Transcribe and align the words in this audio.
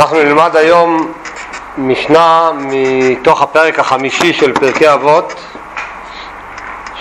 אנחנו 0.00 0.16
נלמד 0.16 0.56
היום 0.56 1.12
משנה 1.78 2.50
מתוך 2.54 3.42
הפרק 3.42 3.78
החמישי 3.78 4.32
של 4.32 4.52
פרקי 4.52 4.92
אבות, 4.92 5.40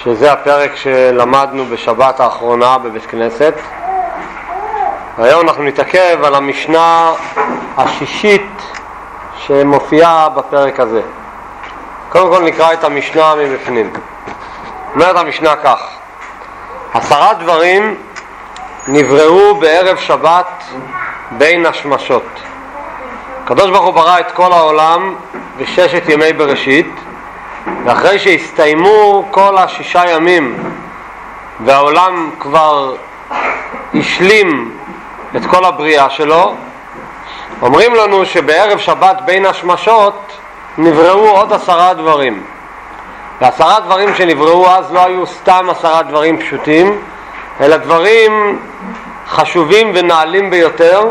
שזה 0.03 0.31
הפרק 0.31 0.75
שלמדנו 0.75 1.65
בשבת 1.65 2.19
האחרונה 2.19 2.77
בבית 2.77 3.05
כנסת. 3.05 3.53
והיום 5.17 5.41
אנחנו 5.41 5.63
נתעכב 5.63 6.23
על 6.23 6.35
המשנה 6.35 7.13
השישית 7.77 8.61
שמופיעה 9.37 10.29
בפרק 10.29 10.79
הזה. 10.79 11.01
קודם 12.09 12.31
כל 12.31 12.43
נקרא 12.43 12.73
את 12.73 12.83
המשנה 12.83 13.35
מבפנים. 13.35 13.93
אומרת 14.93 15.15
המשנה 15.15 15.55
כך: 15.55 15.79
עשרה 16.93 17.33
דברים 17.33 17.95
נבראו 18.87 19.55
בערב 19.55 19.97
שבת 19.97 20.63
בין 21.31 21.65
השמשות. 21.65 22.23
הקדוש 23.45 23.69
ברוך 23.69 23.85
הוא 23.85 23.93
ברא 23.93 24.19
את 24.19 24.31
כל 24.31 24.51
העולם 24.51 25.15
בששת 25.57 26.09
ימי 26.09 26.33
בראשית, 26.33 26.95
ואחרי 27.83 28.19
שהסתיימו 28.19 29.27
כל 29.31 29.57
השישה 29.57 30.01
ימים 30.09 30.63
והעולם 31.65 32.29
כבר 32.39 32.95
השלים 33.93 34.77
את 35.35 35.45
כל 35.45 35.65
הבריאה 35.65 36.09
שלו, 36.09 36.55
אומרים 37.61 37.95
לנו 37.95 38.25
שבערב 38.25 38.77
שבת 38.79 39.21
בין 39.25 39.45
השמשות 39.45 40.31
נבראו 40.77 41.29
עוד 41.29 41.53
עשרה 41.53 41.93
דברים. 41.93 42.43
ועשרה 43.41 43.79
דברים 43.79 44.15
שנבראו 44.15 44.69
אז 44.69 44.93
לא 44.93 45.05
היו 45.05 45.25
סתם 45.25 45.67
עשרה 45.69 46.03
דברים 46.03 46.37
פשוטים, 46.37 46.99
אלא 47.61 47.77
דברים 47.77 48.59
חשובים 49.27 49.91
ונעלים 49.95 50.49
ביותר, 50.49 51.03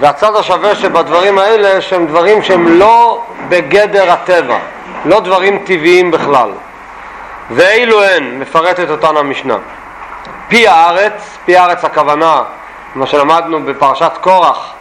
והצד 0.00 0.36
השווה 0.36 0.74
שבדברים 0.74 1.38
האלה 1.38 1.80
שהם 1.80 2.06
דברים 2.06 2.42
שהם 2.42 2.68
לא 2.68 3.24
בגדר 3.48 4.12
הטבע, 4.12 4.58
לא 5.04 5.20
דברים 5.20 5.58
טבעיים 5.64 6.10
בכלל. 6.10 6.50
ואילו 7.50 8.04
הן, 8.04 8.38
מפרטת 8.38 8.90
אותן 8.90 9.16
המשנה. 9.16 9.56
פי 10.48 10.68
הארץ, 10.68 11.38
פי 11.44 11.56
הארץ 11.56 11.84
הכוונה, 11.84 12.42
מה 12.94 13.06
שלמדנו 13.06 13.64
בפרשת 13.64 14.12
קורח, 14.20 14.72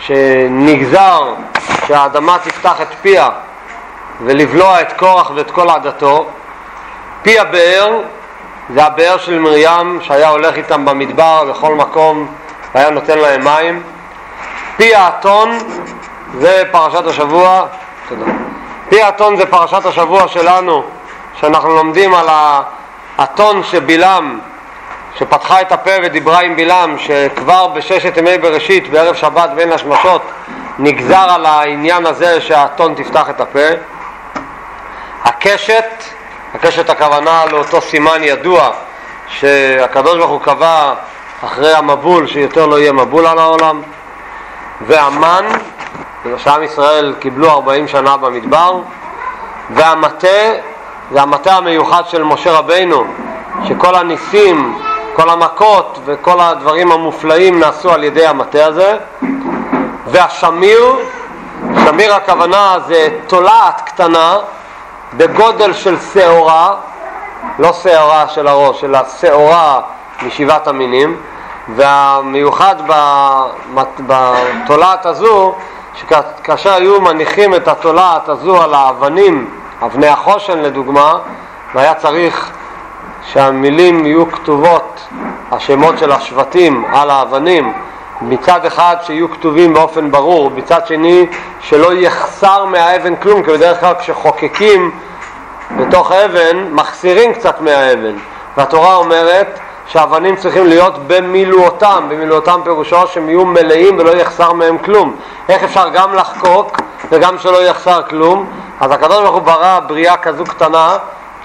שנגזר 0.00 1.34
שהאדמה 1.86 2.38
תפתח 2.42 2.80
את 2.80 2.94
פיה 3.02 3.28
ולבלוע 4.24 4.80
את 4.80 4.92
קורח 4.92 5.30
ואת 5.34 5.50
כל 5.50 5.70
עדתו. 5.70 6.26
פי 7.22 7.38
הבאר, 7.38 8.00
זה 8.74 8.84
הבאר 8.84 9.18
של 9.18 9.38
מרים 9.38 9.98
שהיה 10.02 10.28
הולך 10.28 10.56
איתם 10.56 10.84
במדבר 10.84 11.44
לכל 11.44 11.74
מקום 11.74 12.26
והיה 12.74 12.90
נותן 12.90 13.18
להם 13.18 13.44
מים. 13.44 13.82
פי 14.76 14.94
האתון 14.94 15.58
זה 16.38 16.62
פרשת 16.70 17.06
השבוע, 17.06 17.66
תודה. 18.08 18.24
פי 18.88 19.02
האתון 19.02 19.36
זה 19.36 19.46
פרשת 19.46 19.86
השבוע 19.86 20.28
שלנו, 20.28 20.84
שאנחנו 21.40 21.74
לומדים 21.74 22.14
על 22.14 22.26
האתון 23.18 23.62
שבלעם, 23.62 24.38
שפתחה 25.18 25.60
את 25.60 25.72
הפה 25.72 25.90
ודיברה 26.02 26.40
עם 26.40 26.56
בלעם, 26.56 26.98
שכבר 26.98 27.66
בששת 27.66 28.16
ימי 28.16 28.38
בראשית, 28.38 28.90
בערב 28.90 29.14
שבת 29.14 29.50
בין 29.54 29.72
השמשות, 29.72 30.22
נגזר 30.78 31.26
על 31.30 31.46
העניין 31.46 32.06
הזה 32.06 32.40
שהאתון 32.40 32.94
תפתח 32.94 33.30
את 33.30 33.40
הפה. 33.40 33.68
הקשת, 35.24 36.04
הקשת 36.54 36.90
הכוונה 36.90 37.44
לאותו 37.50 37.80
סימן 37.80 38.22
ידוע 38.22 38.70
שהקדוש 39.28 40.18
ברוך 40.18 40.30
הוא 40.30 40.40
קבע 40.40 40.94
אחרי 41.44 41.74
המבול 41.74 42.26
שיותר 42.26 42.66
לא 42.66 42.78
יהיה 42.78 42.92
מבול 42.92 43.26
על 43.26 43.38
העולם. 43.38 43.82
והמן, 44.80 45.44
שעם 46.36 46.62
ישראל 46.62 47.14
קיבלו 47.18 47.50
40 47.50 47.88
שנה 47.88 48.16
במדבר, 48.16 48.80
והמטה, 49.70 50.28
זה 51.12 51.22
המטה 51.22 51.56
המיוחד 51.56 52.02
של 52.08 52.22
משה 52.22 52.52
רבינו, 52.52 53.04
שכל 53.64 53.94
הניסים, 53.94 54.78
כל 55.12 55.30
המכות 55.30 55.98
וכל 56.04 56.40
הדברים 56.40 56.92
המופלאים 56.92 57.58
נעשו 57.58 57.90
על 57.92 58.04
ידי 58.04 58.26
המטה 58.26 58.66
הזה, 58.66 58.96
והשמיר, 60.06 60.96
שמיר 61.84 62.14
הכוונה 62.14 62.76
זה 62.86 63.08
תולעת 63.26 63.80
קטנה 63.84 64.36
בגודל 65.14 65.72
של 65.72 65.96
שעורה, 66.12 66.74
לא 67.58 67.72
שעורה 67.72 68.28
של 68.28 68.46
הראש, 68.46 68.84
אלא 68.84 68.98
שעורה 69.20 69.80
משבעת 70.26 70.68
המינים, 70.68 71.16
והמיוחד 71.74 72.76
בתולעת 74.06 75.06
הזו, 75.06 75.54
שכאשר 75.94 76.74
היו 76.74 77.00
מניחים 77.00 77.54
את 77.54 77.68
התולעת 77.68 78.28
הזו 78.28 78.62
על 78.62 78.74
האבנים, 78.74 79.50
אבני 79.82 80.08
החושן 80.08 80.58
לדוגמה, 80.58 81.18
והיה 81.74 81.94
צריך 81.94 82.50
שהמילים 83.32 84.06
יהיו 84.06 84.32
כתובות, 84.32 85.06
השמות 85.52 85.98
של 85.98 86.12
השבטים 86.12 86.84
על 86.92 87.10
האבנים, 87.10 87.72
מצד 88.20 88.64
אחד 88.66 88.96
שיהיו 89.02 89.30
כתובים 89.30 89.74
באופן 89.74 90.10
ברור, 90.10 90.50
מצד 90.50 90.86
שני 90.86 91.26
שלא 91.60 91.94
יחסר 91.94 92.64
מהאבן 92.64 93.16
כלום, 93.16 93.42
כי 93.42 93.50
בדרך 93.50 93.80
כלל 93.80 93.94
כשחוקקים 93.98 94.90
בתוך 95.76 96.12
אבן 96.12 96.68
מחסירים 96.70 97.34
קצת 97.34 97.60
מהאבן, 97.60 98.16
והתורה 98.56 98.94
אומרת 98.94 99.58
שהאבנים 99.88 100.36
צריכים 100.36 100.66
להיות 100.66 100.94
במילואותם, 101.06 102.06
במילואותם 102.08 102.60
פירושו 102.64 103.06
שהם 103.06 103.28
יהיו 103.28 103.44
מלאים 103.44 103.98
ולא 103.98 104.10
יחסר 104.10 104.52
מהם 104.52 104.78
כלום. 104.78 105.16
איך 105.48 105.64
אפשר 105.64 105.88
גם 105.88 106.14
לחקוק 106.14 106.80
וגם 107.10 107.38
שלא 107.38 107.62
יחסר 107.62 108.02
כלום? 108.02 108.46
אז 108.80 108.90
הקדוש 108.90 109.18
ברוך 109.22 109.34
הוא 109.34 109.42
ברא 109.42 109.80
בריאה 109.86 110.16
כזו 110.16 110.44
קטנה 110.44 110.96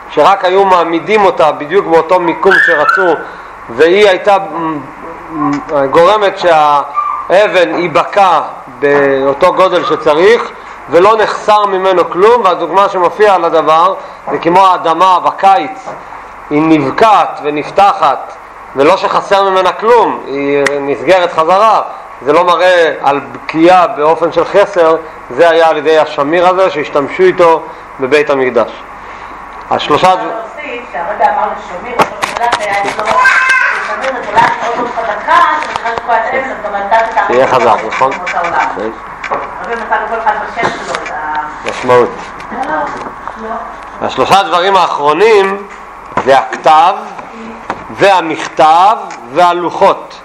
שרק 0.09 0.45
היו 0.45 0.65
מעמידים 0.65 1.25
אותה 1.25 1.51
בדיוק 1.51 1.85
באותו 1.85 2.19
מיקום 2.19 2.53
שרצו 2.65 3.15
והיא 3.69 4.07
הייתה 4.09 4.37
גורמת 5.91 6.37
שהאבן 6.37 7.79
ייבקע 7.79 8.41
באותו 8.79 9.53
גודל 9.53 9.85
שצריך 9.85 10.51
ולא 10.89 11.17
נחסר 11.17 11.65
ממנו 11.65 12.09
כלום 12.09 12.41
והדוגמה 12.43 12.89
שמופיעה 12.89 13.35
על 13.35 13.45
הדבר 13.45 13.93
זה 14.31 14.37
כמו 14.37 14.67
האדמה 14.67 15.19
בקיץ 15.19 15.89
היא 16.51 16.61
נבקעת 16.61 17.39
ונפתחת 17.43 18.33
ולא 18.75 18.97
שחסר 18.97 19.49
ממנה 19.49 19.71
כלום, 19.71 20.23
היא 20.25 20.63
נסגרת 20.81 21.33
חזרה, 21.33 21.81
זה 22.21 22.33
לא 22.33 22.43
מראה 22.45 22.93
על 23.03 23.19
בקיעה 23.31 23.87
באופן 23.87 24.31
של 24.31 24.45
חסר, 24.45 24.95
זה 25.29 25.49
היה 25.49 25.67
על 25.67 25.77
ידי 25.77 25.99
השמיר 25.99 26.47
הזה 26.47 26.69
שהשתמשו 26.69 27.23
איתו 27.23 27.63
בבית 27.99 28.29
המקדש. 28.29 28.71
השלושה... 29.71 30.13
יהיה 37.29 37.47
חזק, 37.47 37.77
נכון? 37.87 38.11
משמעות. 41.69 42.09
השלושה 44.01 44.43
דברים 44.43 44.75
האחרונים 44.75 45.67
זה 46.25 46.37
הכתב 46.37 46.93
והמכתב 47.95 48.95
והלוחות. 49.33 50.19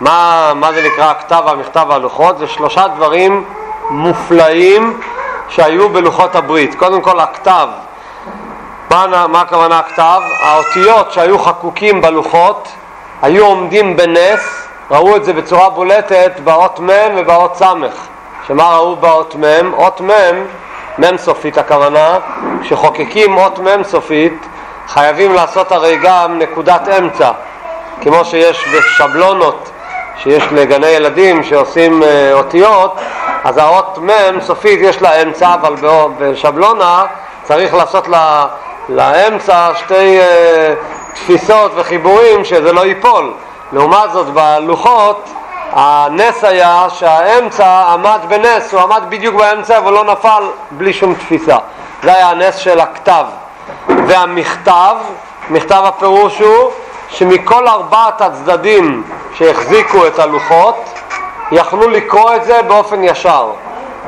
מה, 0.00 0.52
מה 0.54 0.72
זה 0.72 0.82
נקרא 0.86 1.10
הכתב, 1.10 1.42
המכתב 1.46 1.86
והלוחות? 1.88 2.38
זה 2.38 2.46
שלושה 2.46 2.88
דברים 2.88 3.44
מופלאים 3.90 5.00
שהיו 5.48 5.88
בלוחות 5.88 6.36
הברית. 6.36 6.74
קודם 6.74 7.00
כל 7.00 7.20
הכתב, 7.20 7.68
מה, 8.90 9.26
מה 9.26 9.40
הכוונה 9.40 9.78
הכתב? 9.78 10.20
האותיות 10.42 11.12
שהיו 11.12 11.38
חקוקים 11.38 12.00
בלוחות 12.00 12.68
היו 13.22 13.46
עומדים 13.46 13.96
בנס, 13.96 14.66
ראו 14.90 15.16
את 15.16 15.24
זה 15.24 15.32
בצורה 15.32 15.70
בולטת 15.70 16.32
באות 16.44 16.80
מ' 16.80 17.16
ובאות 17.16 17.56
ס'. 17.56 17.62
שמה 18.46 18.76
ראו 18.76 18.96
באות 18.96 19.34
מ'? 19.34 19.74
אות 19.74 20.00
מ', 20.00 20.44
מ' 20.98 21.16
סופית 21.16 21.58
הכוונה, 21.58 22.18
כשחוקקים 22.62 23.36
אות 23.36 23.58
מ' 23.58 23.84
סופית 23.84 24.46
חייבים 24.92 25.34
לעשות 25.34 25.72
הרי 25.72 25.98
גם 26.02 26.38
נקודת 26.38 26.88
אמצע, 26.88 27.30
כמו 28.00 28.24
שיש 28.24 28.64
בשבלונות 28.74 29.70
שיש 30.18 30.44
לגני 30.52 30.86
ילדים 30.86 31.42
שעושים 31.42 32.02
אה, 32.02 32.32
אותיות, 32.32 32.96
אז 33.44 33.58
האות 33.58 33.98
מ' 33.98 34.40
סופית 34.40 34.80
יש 34.82 35.02
לה 35.02 35.22
אמצע, 35.22 35.54
אבל 35.54 35.74
בשבלונה 36.18 37.04
צריך 37.42 37.74
לעשות 37.74 38.08
לה, 38.08 38.46
לאמצע 38.88 39.70
שתי 39.74 40.20
אה, 40.20 40.74
תפיסות 41.14 41.72
וחיבורים 41.74 42.44
שזה 42.44 42.72
לא 42.72 42.86
ייפול. 42.86 43.32
לעומת 43.72 44.12
זאת 44.12 44.26
בלוחות 44.26 45.30
הנס 45.72 46.44
היה 46.44 46.86
שהאמצע 46.88 47.82
עמד 47.92 48.18
בנס, 48.28 48.74
הוא 48.74 48.80
עמד 48.80 49.02
בדיוק 49.08 49.34
באמצע 49.34 49.80
ולא 49.84 50.04
נפל 50.04 50.42
בלי 50.70 50.92
שום 50.92 51.14
תפיסה. 51.14 51.56
זה 52.02 52.14
היה 52.14 52.30
הנס 52.30 52.56
של 52.56 52.80
הכתב. 52.80 53.24
והמכתב, 54.10 54.96
מכתב 55.50 55.82
הפירוש 55.84 56.38
הוא 56.38 56.70
שמכל 57.08 57.68
ארבעת 57.68 58.20
הצדדים 58.20 59.02
שהחזיקו 59.34 60.06
את 60.06 60.18
הלוחות 60.18 60.98
יכלו 61.52 61.88
לקרוא 61.88 62.34
את 62.34 62.44
זה 62.44 62.62
באופן 62.62 63.04
ישר. 63.04 63.50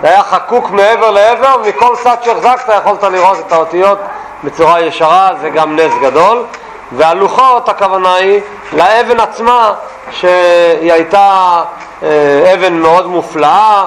זה 0.02 0.08
היה 0.08 0.22
חקוק 0.22 0.70
מעבר 0.70 1.10
לעבר, 1.10 1.56
ומכל 1.64 1.96
צד 2.02 2.16
שהחזקת 2.22 2.72
יכולת 2.78 3.04
לראות 3.04 3.38
את 3.38 3.52
האותיות 3.52 3.98
בצורה 4.44 4.80
ישרה, 4.80 5.30
זה 5.40 5.50
גם 5.50 5.76
נס 5.76 5.92
גדול. 6.02 6.44
והלוחות, 6.92 7.68
הכוונה 7.68 8.14
היא 8.14 8.40
לאבן 8.72 9.20
עצמה, 9.20 9.72
שהיא 10.10 10.92
הייתה 10.92 11.62
אה, 12.02 12.54
אבן 12.54 12.72
מאוד 12.72 13.06
מופלאה 13.06 13.84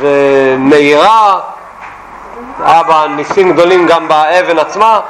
ומהירה, 0.00 1.40
היה 2.64 2.82
בה 2.82 3.06
ניסים 3.16 3.52
גדולים 3.52 3.86
גם 3.86 4.08
באבן 4.08 4.58
עצמה. 4.58 5.00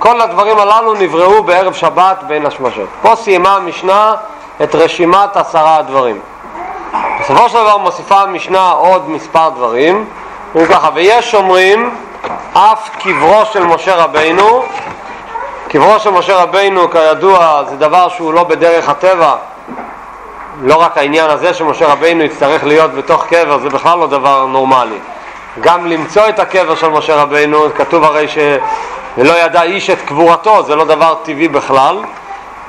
כל 0.00 0.20
הדברים 0.20 0.58
הללו 0.58 0.94
נבראו 0.94 1.42
בערב 1.42 1.74
שבת 1.74 2.22
בין 2.26 2.46
השמשות. 2.46 2.88
פה 3.02 3.16
סיימה 3.16 3.56
המשנה 3.56 4.14
את 4.62 4.74
רשימת 4.74 5.36
עשרה 5.36 5.76
הדברים. 5.76 6.20
בסופו 7.20 7.48
של 7.48 7.54
דבר 7.54 7.76
מוסיפה 7.76 8.20
המשנה 8.20 8.70
עוד 8.70 9.10
מספר 9.10 9.48
דברים, 9.48 10.04
ככה, 10.68 10.88
ויש 10.94 11.34
אומרים 11.34 11.94
אף 12.52 12.90
קברו 12.98 13.44
של 13.52 13.64
משה 13.64 13.96
רבינו, 13.96 14.64
קברו 15.68 15.98
של 15.98 16.10
משה 16.10 16.42
רבינו 16.42 16.90
כידוע 16.90 17.62
זה 17.68 17.76
דבר 17.76 18.08
שהוא 18.08 18.34
לא 18.34 18.44
בדרך 18.44 18.88
הטבע, 18.88 19.34
לא 20.62 20.74
רק 20.74 20.98
העניין 20.98 21.30
הזה 21.30 21.54
שמשה 21.54 21.86
רבינו 21.86 22.24
יצטרך 22.24 22.64
להיות 22.64 22.94
בתוך 22.94 23.26
קבר 23.26 23.58
זה 23.58 23.68
בכלל 23.68 23.98
לא 23.98 24.06
דבר 24.06 24.46
נורמלי. 24.46 24.98
גם 25.60 25.86
למצוא 25.86 26.28
את 26.28 26.38
הקבר 26.38 26.74
של 26.74 26.88
משה 26.88 27.16
רבינו, 27.16 27.58
כתוב 27.76 28.04
הרי 28.04 28.26
שלא 29.16 29.32
ידע 29.32 29.62
איש 29.62 29.90
את 29.90 30.00
קבורתו, 30.00 30.62
זה 30.62 30.76
לא 30.76 30.84
דבר 30.84 31.14
טבעי 31.22 31.48
בכלל, 31.48 31.98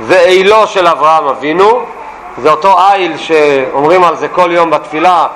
ואילו 0.01 0.67
של 0.67 0.87
אברהם 0.87 1.27
אבינו, 1.27 1.85
זה 2.37 2.51
אותו 2.51 2.77
איל 2.79 3.17
שאומרים 3.17 4.03
על 4.03 4.15
זה 4.15 4.27
כל 4.27 4.49
יום 4.51 4.69
בתפילה, 4.69 5.27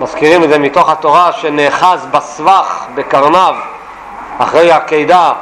מזכירים 0.00 0.44
את 0.44 0.48
זה 0.48 0.58
מתוך 0.58 0.88
התורה, 0.88 1.32
שנאחז 1.32 2.06
בסבך, 2.10 2.84
בקרניו, 2.94 3.54
אחרי 4.38 4.72
הקידה, 4.72 5.32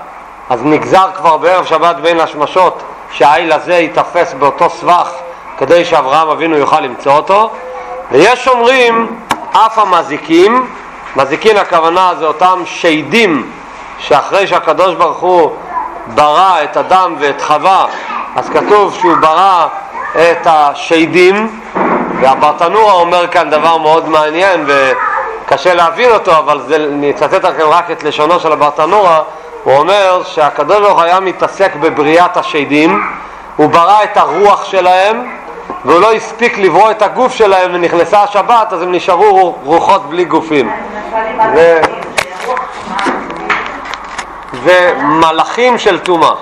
אז 0.51 0.61
נגזר 0.65 1.07
כבר 1.17 1.37
בערב 1.37 1.65
שבת 1.65 1.97
בין 1.97 2.21
השמשות 2.21 2.83
שהאיל 3.13 3.53
הזה 3.53 3.75
ייתפס 3.75 4.35
באותו 4.39 4.71
סבך 4.71 5.11
כדי 5.59 5.85
שאברהם 5.85 6.29
אבינו 6.29 6.57
יוכל 6.57 6.81
למצוא 6.81 7.13
אותו. 7.13 7.51
ויש 8.11 8.49
אומרים 8.49 9.17
אף 9.53 9.79
המזיקים, 9.79 10.67
מזיקין 11.17 11.57
הכוונה 11.57 12.13
זה 12.19 12.27
אותם 12.27 12.63
שדים 12.65 13.51
שאחרי 14.01 14.47
שהקדוש 14.47 14.95
ברוך 14.95 15.19
הוא 15.19 15.51
ברא 16.15 16.57
את 16.65 16.77
אדם 16.77 17.15
ואת 17.19 17.41
חווה, 17.43 17.87
אז 18.37 18.49
כתוב 18.49 18.95
שהוא 18.95 19.17
ברא 19.21 19.67
את 20.15 20.47
השדים, 20.47 21.61
והברטנורה 22.21 22.93
אומר 22.93 23.27
כאן 23.29 23.51
דבר 23.51 23.79
מאוד 23.79 24.09
מעניין 24.09 24.67
וקשה 24.67 25.75
להבין 25.75 26.11
אותו, 26.11 26.33
אבל 26.39 26.61
זה, 26.61 26.77
אני 26.77 27.11
אצטט 27.11 27.45
לכם 27.45 27.69
רק 27.69 27.91
את 27.91 28.03
לשונו 28.03 28.41
של 28.41 28.53
הברטנורה, 28.53 29.23
הוא 29.65 29.77
אומר 29.77 30.23
שהקדוש 30.25 30.79
ברוך 30.79 30.99
הוא 30.99 31.03
היה 31.03 31.21
מתעסק 31.21 31.75
בבריאת 31.75 32.37
השדים, 32.37 33.03
הוא 33.57 33.71
ברא 33.71 34.03
את 34.03 34.17
הרוח 34.17 34.65
שלהם, 34.65 35.27
והוא 35.85 36.01
לא 36.01 36.13
הספיק 36.13 36.59
לברוא 36.59 36.91
את 36.91 37.03
הגוף 37.03 37.35
שלהם 37.35 37.71
ונכנסה 37.75 38.23
השבת, 38.23 38.73
אז 38.73 38.83
הם 38.83 38.93
נשארו 38.93 39.59
רוחות 39.65 40.11
בלי 40.11 40.25
גופים. 40.25 40.71
ומלאכים 44.53 45.79
של 45.79 45.99
טומאה. 45.99 46.35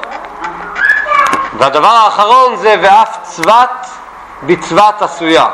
והדבר 1.59 1.89
האחרון 1.89 2.57
זה 2.57 2.75
ואף 2.83 3.19
צבת 3.23 3.87
בצבת 4.43 5.03
עשויה. 5.03 5.47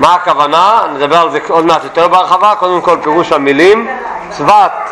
מה 0.00 0.14
הכוונה? 0.14 0.80
נדבר 0.94 1.20
על 1.20 1.30
זה 1.30 1.38
עוד 1.48 1.64
מעט 1.64 1.84
יותר 1.84 2.08
בהרחבה, 2.08 2.54
קודם 2.58 2.80
כל 2.80 2.98
פירוש 3.02 3.32
המילים. 3.32 3.88
צבת 4.30 4.90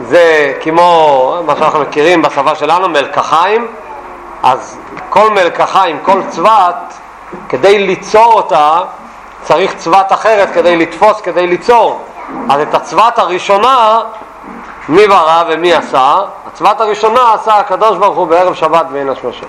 זה 0.00 0.54
כמו 0.60 1.42
מה 1.46 1.56
שאנחנו 1.56 1.80
מכירים 1.80 2.22
בשפה 2.22 2.54
שלנו, 2.54 2.88
מלקחיים, 2.88 3.66
אז 4.42 4.78
כל 5.08 5.30
מלקחיים, 5.30 5.98
כל 6.02 6.22
צבת, 6.28 6.94
כדי 7.48 7.86
ליצור 7.86 8.32
אותה 8.32 8.80
צריך 9.42 9.74
צבת 9.74 10.12
אחרת 10.12 10.48
כדי 10.54 10.76
לתפוס, 10.76 11.20
כדי 11.20 11.46
ליצור. 11.46 12.04
אז 12.50 12.60
את 12.60 12.74
הצבת 12.74 13.18
הראשונה, 13.18 14.00
מי 14.90 15.06
ברא 15.08 15.44
ומי 15.48 15.74
עשה? 15.74 16.18
הצבת 16.46 16.80
הראשונה 16.80 17.34
עשה 17.34 17.58
הקדוש 17.58 17.98
ברוך 17.98 18.16
הוא 18.16 18.26
בערב 18.26 18.54
שבת 18.54 18.86
בין 18.86 19.08
השמשות. 19.08 19.48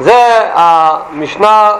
זה 0.00 0.48
המשנה 0.54 1.72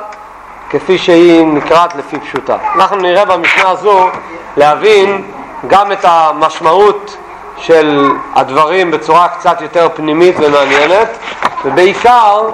כפי 0.71 0.99
שהיא 0.99 1.47
נקראת 1.47 1.95
לפי 1.95 2.21
פשוטה. 2.21 2.57
אנחנו 2.75 2.97
נראה 2.97 3.25
במשנה 3.25 3.71
הזו 3.71 4.09
להבין 4.57 5.31
גם 5.67 5.93
את 5.93 5.99
המשמעות 6.03 7.17
של 7.57 8.11
הדברים 8.35 8.91
בצורה 8.91 9.29
קצת 9.29 9.61
יותר 9.61 9.89
פנימית 9.95 10.37
ומעניינת, 10.39 11.19
ובעיקר 11.65 12.49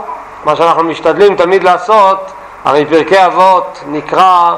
מה 0.44 0.56
שאנחנו 0.56 0.82
משתדלים 0.82 1.36
תמיד 1.36 1.64
לעשות, 1.64 2.32
הרי 2.64 2.84
פרקי 2.84 3.26
אבות 3.26 3.80
נקרא 3.86 4.54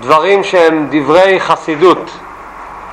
דברים 0.00 0.44
שהם 0.44 0.86
דברי 0.90 1.40
חסידות, 1.40 2.10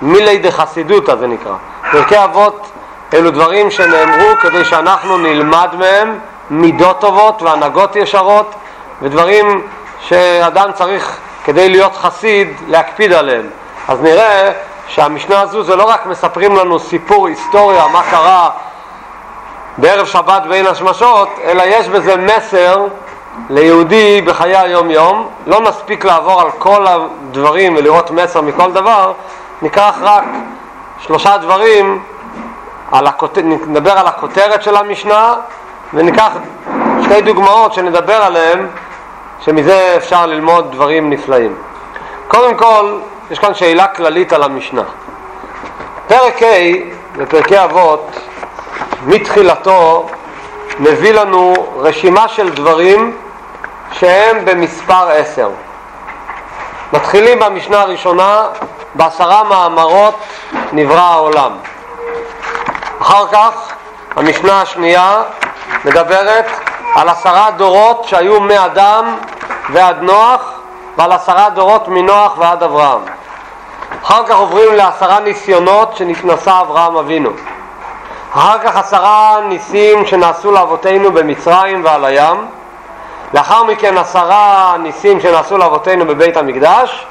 מילי 0.02 0.38
דחסידותא 0.38 1.16
זה 1.16 1.28
נקרא. 1.28 1.54
פרקי 1.92 2.24
אבות 2.24 2.72
אלו 3.13 3.31
דברים 3.31 3.72
שנאמרו 3.72 4.36
כדי 4.42 4.66
שאנחנו 4.66 5.18
נלמד 5.18 5.69
מהם 5.80 6.19
מידות 6.50 7.01
טובות 7.01 7.42
והנהגות 7.42 7.95
ישרות 7.95 8.56
ודברים 9.01 9.68
שאדם 10.00 10.72
צריך 10.74 11.18
כדי 11.44 11.69
להיות 11.69 11.95
חסיד 11.95 12.48
להקפיד 12.68 13.13
עליהם. 13.13 13.50
אז 13.88 14.01
נראה 14.01 14.51
שהמשנה 14.88 15.42
הזו 15.42 15.63
זה 15.63 15.75
לא 15.75 15.84
רק 15.84 16.06
מספרים 16.06 16.56
לנו 16.56 16.80
סיפור, 16.80 17.28
היסטוריה, 17.28 17.88
מה 17.88 18.01
קרה 18.12 18.50
בערב 19.78 20.06
שבת 20.06 20.44
בין 20.50 20.68
השמשות, 20.68 21.30
אלא 21.44 21.63
יש 21.66 21.88
בזה 21.88 22.16
מסר 22.16 22.86
ליהודי 23.50 24.22
בחיי 24.22 24.57
היום-יום. 24.57 25.30
לא 25.48 25.62
נספיק 25.62 26.06
לעבור 26.06 26.42
על 26.42 26.51
כל 26.60 26.86
הדברים 26.88 27.75
ולראות 27.75 28.12
מסר 28.12 28.42
מכל 28.42 28.72
דבר, 28.72 29.13
ניקח 29.62 29.95
רק 30.01 30.24
שלושה 31.00 31.38
דברים, 31.38 32.04
על 32.92 33.08
הכותר... 33.08 33.42
נדבר 33.44 33.92
על 33.92 34.08
הכותרת 34.08 34.64
של 34.64 34.76
המשנה 34.76 35.34
וניקח 35.94 36.32
שתי 37.04 37.22
דוגמאות 37.22 37.74
שנדבר 37.74 38.14
עליהן, 38.24 38.68
שמזה 39.40 39.94
אפשר 39.98 40.26
ללמוד 40.26 40.72
דברים 40.72 41.10
נפלאים. 41.10 41.56
קודם 42.28 42.56
כל, 42.56 43.00
יש 43.32 43.40
כאן 43.40 43.54
שאלה 43.54 43.88
כללית 43.88 44.33
על 44.33 44.44
המשנה. 44.44 44.83
פרק 46.07 46.44
ה' 46.44 46.48
בפרקי 47.18 47.64
אבות, 47.64 48.19
מתחילתו, 49.06 50.07
מביא 50.80 51.14
לנו 51.14 51.54
רשימה 51.78 52.28
של 52.28 52.50
דברים 52.50 53.18
שהם 53.92 54.45
במספר 54.45 55.10
עשר. 55.10 55.50
מתחילים 56.94 57.40
במשנה 57.40 57.81
הראשונה, 57.81 58.45
בעשרה 58.97 59.44
מאמרות 59.44 60.16
נברא 60.71 60.99
העולם. 61.01 61.51
אחר 63.01 63.27
כך, 63.27 63.73
המשנה 64.16 64.61
השנייה 64.61 65.21
מדברת 65.85 66.45
על 66.95 67.09
עשרה 67.09 67.51
דורות 67.51 68.04
שהיו 68.04 68.42
מאדם 68.42 69.18
ועד 69.69 70.01
נוח 70.01 70.54
ועל 70.97 71.11
עשרה 71.11 71.49
דורות 71.49 71.87
מנוח 71.87 72.37
ועד 72.37 72.63
אברהם. 72.63 73.01
אחר 74.04 74.25
כך 74.27 74.35
עוברים 74.35 74.73
לעשרה 74.73 75.19
ניסיונות 75.19 75.97
שנתנסה 75.97 76.61
אברהם 76.61 76.97
אבינו. 76.97 77.30
אחר 78.33 78.59
כך 78.59 78.77
עשרה 78.77 79.37
ניסים 79.44 80.06
שנעשו 80.06 80.51
לאבותינו 80.51 81.11
במצרים 81.11 81.85
ועל 81.85 82.06
הים. 82.06 82.47
לאחר 83.33 83.63
מכן 83.63 83.97
עשרה 83.97 84.75
ניסים 84.80 85.19
שנעשו 85.19 85.57
לאבותינו 85.57 86.06
בבית 86.06 86.37
המקדש. 86.37 87.06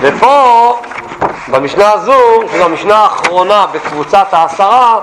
ופה, 0.00 0.78
במשנה 1.48 1.92
הזו, 1.92 2.18
שזו 2.52 2.64
המשנה 2.64 2.96
האחרונה 2.96 3.66
בקבוצת 3.72 4.26
העשרה, 4.32 4.98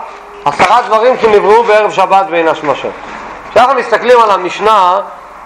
עשרה 0.45 0.81
דברים 0.87 1.15
שנבראו 1.21 1.63
בערב 1.63 1.91
שבת 1.91 2.25
בין 2.29 2.47
השמשות. 2.47 2.91
כשאנחנו 3.51 3.75
מסתכלים 3.75 4.19
על 4.19 4.31
המשנה, 4.31 4.99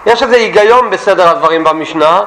יש 0.06 0.22
איזה 0.22 0.36
היגיון 0.36 0.90
בסדר 0.90 1.28
הדברים 1.28 1.64
במשנה, 1.64 2.20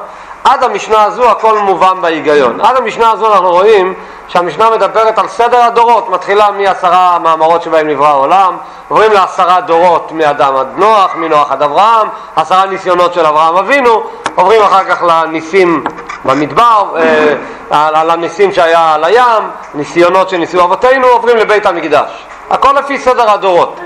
עד 0.44 0.64
המשנה 0.64 1.04
הזו 1.04 1.30
הכל 1.30 1.58
מובן 1.58 2.00
בהיגיון. 2.00 2.60
עד 2.60 2.76
המשנה 2.76 3.10
הזו 3.10 3.32
אנחנו 3.32 3.50
רואים 3.50 3.94
שהמשנה 4.28 4.70
מדברת 4.70 5.18
על 5.18 5.28
סדר 5.28 5.62
הדורות, 5.62 6.08
מתחילה 6.08 6.50
מעשרה 6.50 7.18
מאמרות 7.22 7.62
שבהם 7.62 7.88
נברא 7.88 8.08
העולם, 8.08 8.56
עוברים 8.88 9.12
לעשרה 9.12 9.60
דורות 9.60 10.12
מאדם 10.12 10.56
עד 10.56 10.68
נוח, 10.76 11.14
מנוח 11.14 11.52
עד 11.52 11.62
אברהם, 11.62 12.08
עשרה 12.36 12.66
ניסיונות 12.66 13.14
של 13.14 13.26
אברהם 13.26 13.56
אבינו, 13.56 14.02
עוברים 14.34 14.62
אחר 14.62 14.84
כך 14.84 15.02
לניסים 15.02 15.84
במדבר, 16.28 16.96
אה, 16.96 17.88
על 18.00 18.10
הניסים 18.10 18.52
שהיה 18.52 18.94
על 18.94 19.04
הים, 19.04 19.50
ניסיונות 19.74 20.28
שניסו 20.28 20.64
אבותינו, 20.64 21.06
עוברים 21.06 21.36
לבית 21.36 21.66
המקדש. 21.66 22.10
הכל 22.50 22.72
לפי 22.78 22.98
סדר 22.98 23.30
הדורות. 23.30 23.80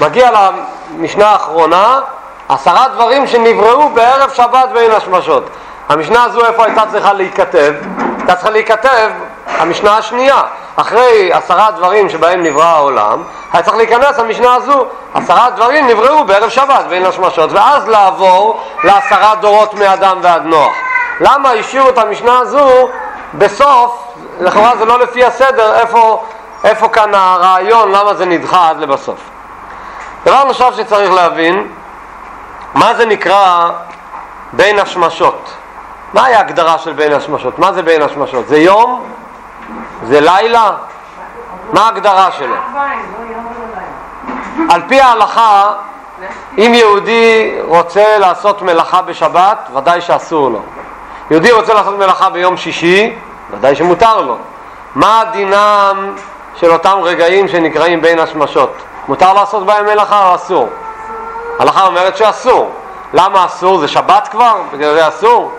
מגיע 0.00 0.30
למשנה 0.30 1.26
האחרונה, 1.30 2.00
עשרה 2.48 2.86
דברים 2.94 3.26
שנבראו 3.26 3.88
בערב 3.88 4.30
שבת 4.30 4.68
בין 4.72 4.90
השמשות. 4.90 5.50
המשנה 5.88 6.24
הזו 6.24 6.44
איפה 6.44 6.64
הייתה 6.64 6.82
צריכה 6.90 7.12
להיכתב? 7.12 7.74
הייתה 8.18 8.34
צריכה 8.34 8.50
להיכתב 8.50 9.10
המשנה 9.58 9.96
השנייה. 9.96 10.42
אחרי 10.76 11.32
עשרה 11.32 11.70
דברים 11.70 12.08
שבהם 12.08 12.42
נברא 12.42 12.64
העולם, 12.64 13.22
היה 13.52 13.62
צריך 13.62 13.76
להיכנס 13.76 14.18
המשנה 14.18 14.54
הזו. 14.54 14.86
עשרה 15.14 15.50
דברים 15.50 15.86
נבראו 15.88 16.24
בערב 16.24 16.48
שבת 16.48 16.84
בין 16.88 17.06
השמשות, 17.06 17.52
ואז 17.52 17.88
לעבור 17.88 18.60
לעשרה 18.84 19.34
דורות 19.34 19.74
מאדם 19.74 20.18
ועד 20.22 20.44
נוח. 20.44 20.72
למה 21.20 21.50
השאירו 21.50 21.88
את 21.88 21.98
המשנה 21.98 22.38
הזו 22.38 22.88
בסוף, 23.34 24.14
לכאורה 24.40 24.76
זה 24.76 24.84
לא 24.84 24.98
לפי 24.98 25.24
הסדר, 25.24 25.74
איפה, 25.74 26.24
איפה 26.64 26.88
כאן 26.88 27.14
הרעיון, 27.14 27.92
למה 27.92 28.14
זה 28.14 28.26
נדחה 28.26 28.68
עד 28.68 28.80
לבסוף. 28.80 29.18
דבר 30.24 30.44
נוסף 30.44 30.76
שצריך 30.76 31.12
להבין, 31.12 31.68
מה 32.74 32.94
זה 32.94 33.06
נקרא 33.06 33.70
בין 34.52 34.78
השמשות? 34.78 35.54
מהי 36.14 36.34
ההגדרה 36.34 36.78
של 36.78 36.92
בין 36.92 37.12
השמשות? 37.12 37.58
מה 37.58 37.72
זה 37.72 37.82
בין 37.82 38.02
השמשות? 38.02 38.48
זה 38.48 38.58
יום? 38.58 39.04
זה 40.06 40.20
לילה? 40.20 40.70
מה 41.72 41.80
ההגדרה 41.80 42.32
שלו? 42.32 42.54
על 44.68 44.82
פי 44.88 45.00
ההלכה, 45.00 45.72
אם 46.58 46.72
יהודי 46.74 47.58
רוצה 47.62 48.18
לעשות 48.18 48.62
מלאכה 48.62 49.02
בשבת, 49.02 49.58
ודאי 49.74 50.00
שאסור 50.00 50.50
לו. 50.50 50.62
יהודי 51.30 51.52
רוצה 51.52 51.74
לעשות 51.74 51.98
מלאכה 51.98 52.30
ביום 52.30 52.56
שישי, 52.56 53.14
ודאי 53.50 53.74
שמותר 53.74 54.20
לו. 54.20 54.36
מה 54.94 55.22
דינם 55.32 56.14
של 56.54 56.72
אותם 56.72 56.98
רגעים 57.02 57.48
שנקראים 57.48 58.00
בין 58.00 58.18
השמשות? 58.18 58.76
מותר 59.08 59.32
לעשות 59.32 59.66
בהם 59.66 59.84
מלאכה 59.84 60.28
או 60.28 60.34
אסור? 60.34 60.68
ההלכה 61.58 61.86
אומרת 61.86 62.16
שאסור. 62.16 62.70
למה 63.14 63.44
אסור? 63.44 63.78
זה 63.78 63.88
שבת 63.88 64.28
כבר? 64.28 64.54
בגלל 64.72 64.94
זה 64.94 65.08
אסור? 65.08 65.52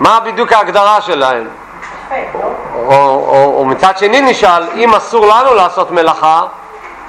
מה 0.00 0.20
בדיוק 0.24 0.52
ההגדרה 0.52 1.00
שלהם? 1.00 1.48
או, 2.74 2.92
או, 2.92 3.54
או 3.56 3.64
מצד 3.64 3.98
שני 3.98 4.20
נשאל, 4.20 4.62
אם 4.74 4.94
אסור 4.94 5.26
לנו 5.26 5.54
לעשות 5.54 5.90
מלאכה, 5.90 6.42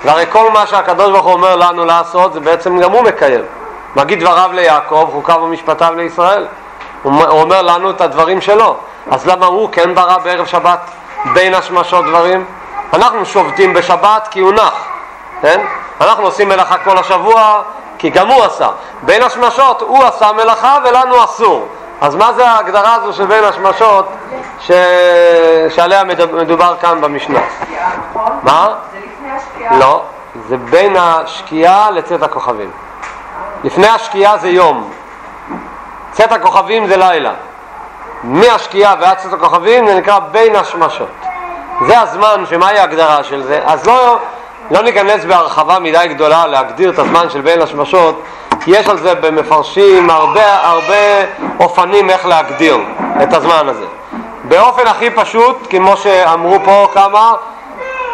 והרי 0.05 0.25
כל 0.29 0.51
מה 0.51 0.67
שהקדוש 0.67 1.11
ברוך 1.11 1.25
הוא 1.25 1.33
אומר 1.33 1.55
לנו 1.55 1.85
לעשות, 1.85 2.33
זה 2.33 2.39
בעצם 2.39 2.79
גם 2.79 2.91
הוא 2.91 3.01
מקיים. 3.01 3.41
מגיד 3.95 4.19
דבריו 4.19 4.49
ליעקב, 4.53 5.09
חוקיו 5.11 5.39
ומשפטיו 5.43 5.93
לישראל. 5.97 6.45
הוא 7.03 7.41
אומר 7.41 7.61
לנו 7.61 7.89
את 7.89 8.01
הדברים 8.01 8.41
שלו. 8.41 8.75
אז 9.11 9.27
למה 9.27 9.45
הוא 9.45 9.69
כן 9.71 9.95
ברא 9.95 10.17
בערב 10.17 10.45
שבת 10.45 10.79
בין 11.33 11.53
השמשות 11.53 12.05
דברים? 12.05 12.45
אנחנו 12.93 13.25
שובתים 13.25 13.73
בשבת 13.73 14.27
כי 14.31 14.39
הוא 14.39 14.53
נח, 14.53 14.85
כן? 15.41 15.61
אנחנו 16.01 16.23
עושים 16.23 16.49
מלאכה 16.49 16.77
כל 16.77 16.97
השבוע 16.97 17.61
כי 17.97 18.09
גם 18.09 18.27
הוא 18.27 18.43
עשה. 18.43 18.67
בין 19.01 19.23
השמשות 19.23 19.81
הוא 19.81 20.03
עשה 20.03 20.31
מלאכה 20.31 20.77
ולנו 20.83 21.23
אסור. 21.23 21.67
אז 22.01 22.15
מה 22.15 22.33
זה 22.33 22.47
ההגדרה 22.47 22.93
הזו 22.95 23.13
של 23.13 23.25
בין 23.25 23.43
השמשות 23.43 24.05
ש... 24.59 24.71
שעליה 25.69 26.03
מדובר 26.33 26.75
כאן 26.81 27.01
במשנה? 27.01 27.39
מה? 28.43 28.73
זה 28.91 28.97
לפני 28.97 29.31
השקיעה? 29.31 29.77
לא, 29.77 30.03
זה 30.49 30.57
בין 30.57 30.95
השקיעה 30.99 31.91
לצאת 31.91 32.23
הכוכבים. 32.23 32.71
לפני 33.63 33.87
השקיעה 33.87 34.37
זה 34.37 34.49
יום, 34.49 34.91
צאת 36.11 36.31
הכוכבים 36.31 36.87
זה 36.87 36.97
לילה. 36.97 37.31
מהשקיעה 38.23 38.95
ועד 38.99 39.17
צאת 39.17 39.33
הכוכבים 39.33 39.87
זה 39.87 39.95
נקרא 39.95 40.19
בין 40.19 40.55
השמשות. 40.55 41.11
זה 41.87 41.99
הזמן, 41.99 42.43
שמהי 42.49 42.79
ההגדרה 42.79 43.23
של 43.23 43.43
זה? 43.43 43.59
אז 43.65 43.87
לא, 43.87 44.17
לא 44.71 44.81
ניכנס 44.81 45.25
בהרחבה 45.25 45.79
מדי 45.79 46.05
גדולה 46.09 46.47
להגדיר 46.47 46.89
את 46.89 46.99
הזמן 46.99 47.29
של 47.29 47.41
בין 47.41 47.61
השמשות, 47.61 48.23
יש 48.67 48.87
על 48.87 48.97
זה 48.97 49.15
במפרשים 49.15 50.09
הרבה 50.09 50.55
הרבה 50.63 51.25
אופנים 51.59 52.09
איך 52.09 52.25
להגדיר 52.25 52.77
את 53.23 53.33
הזמן 53.33 53.67
הזה. 53.67 53.85
באופן 54.43 54.87
הכי 54.87 55.09
פשוט, 55.09 55.67
כמו 55.69 55.97
שאמרו 55.97 56.57
פה 56.65 56.87
כמה, 56.93 57.33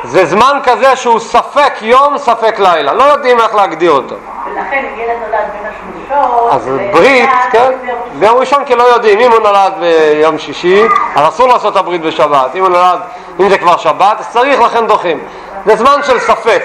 זה 0.03 0.25
זמן 0.25 0.59
כזה 0.63 0.95
שהוא 0.95 1.19
ספק 1.19 1.73
יום, 1.81 2.17
ספק 2.17 2.59
לילה. 2.59 2.93
לא 2.93 3.03
יודעים 3.03 3.39
איך 3.39 3.55
להגדיר 3.55 3.91
אותו. 3.91 4.15
ולכן 4.57 4.85
ילד 4.97 5.17
נולד 5.21 5.45
בין 5.53 5.71
השמשות... 5.71 6.51
אז 6.51 6.69
ברית, 6.93 7.29
כן, 7.51 7.71
ביום 8.19 8.37
ראשון 8.37 8.65
כי 8.65 8.75
לא 8.75 8.83
יודעים. 8.83 9.19
אם 9.19 9.31
הוא 9.31 9.39
נולד 9.39 9.73
ביום 9.79 10.37
שישי, 10.37 10.83
אז 11.15 11.27
אסור 11.27 11.47
לעשות 11.47 11.73
את 11.73 11.77
הברית 11.77 12.01
בשבת. 12.01 12.55
אם 12.55 12.61
הוא 12.61 12.69
נולד, 12.69 12.99
אם 13.39 13.49
זה 13.49 13.57
כבר 13.57 13.77
שבת, 13.77 14.19
אז 14.19 14.29
צריך, 14.29 14.61
לכן 14.61 14.87
דוחים. 14.87 15.19
זה 15.65 15.75
זמן 15.75 15.99
של 16.03 16.19
ספק. 16.19 16.63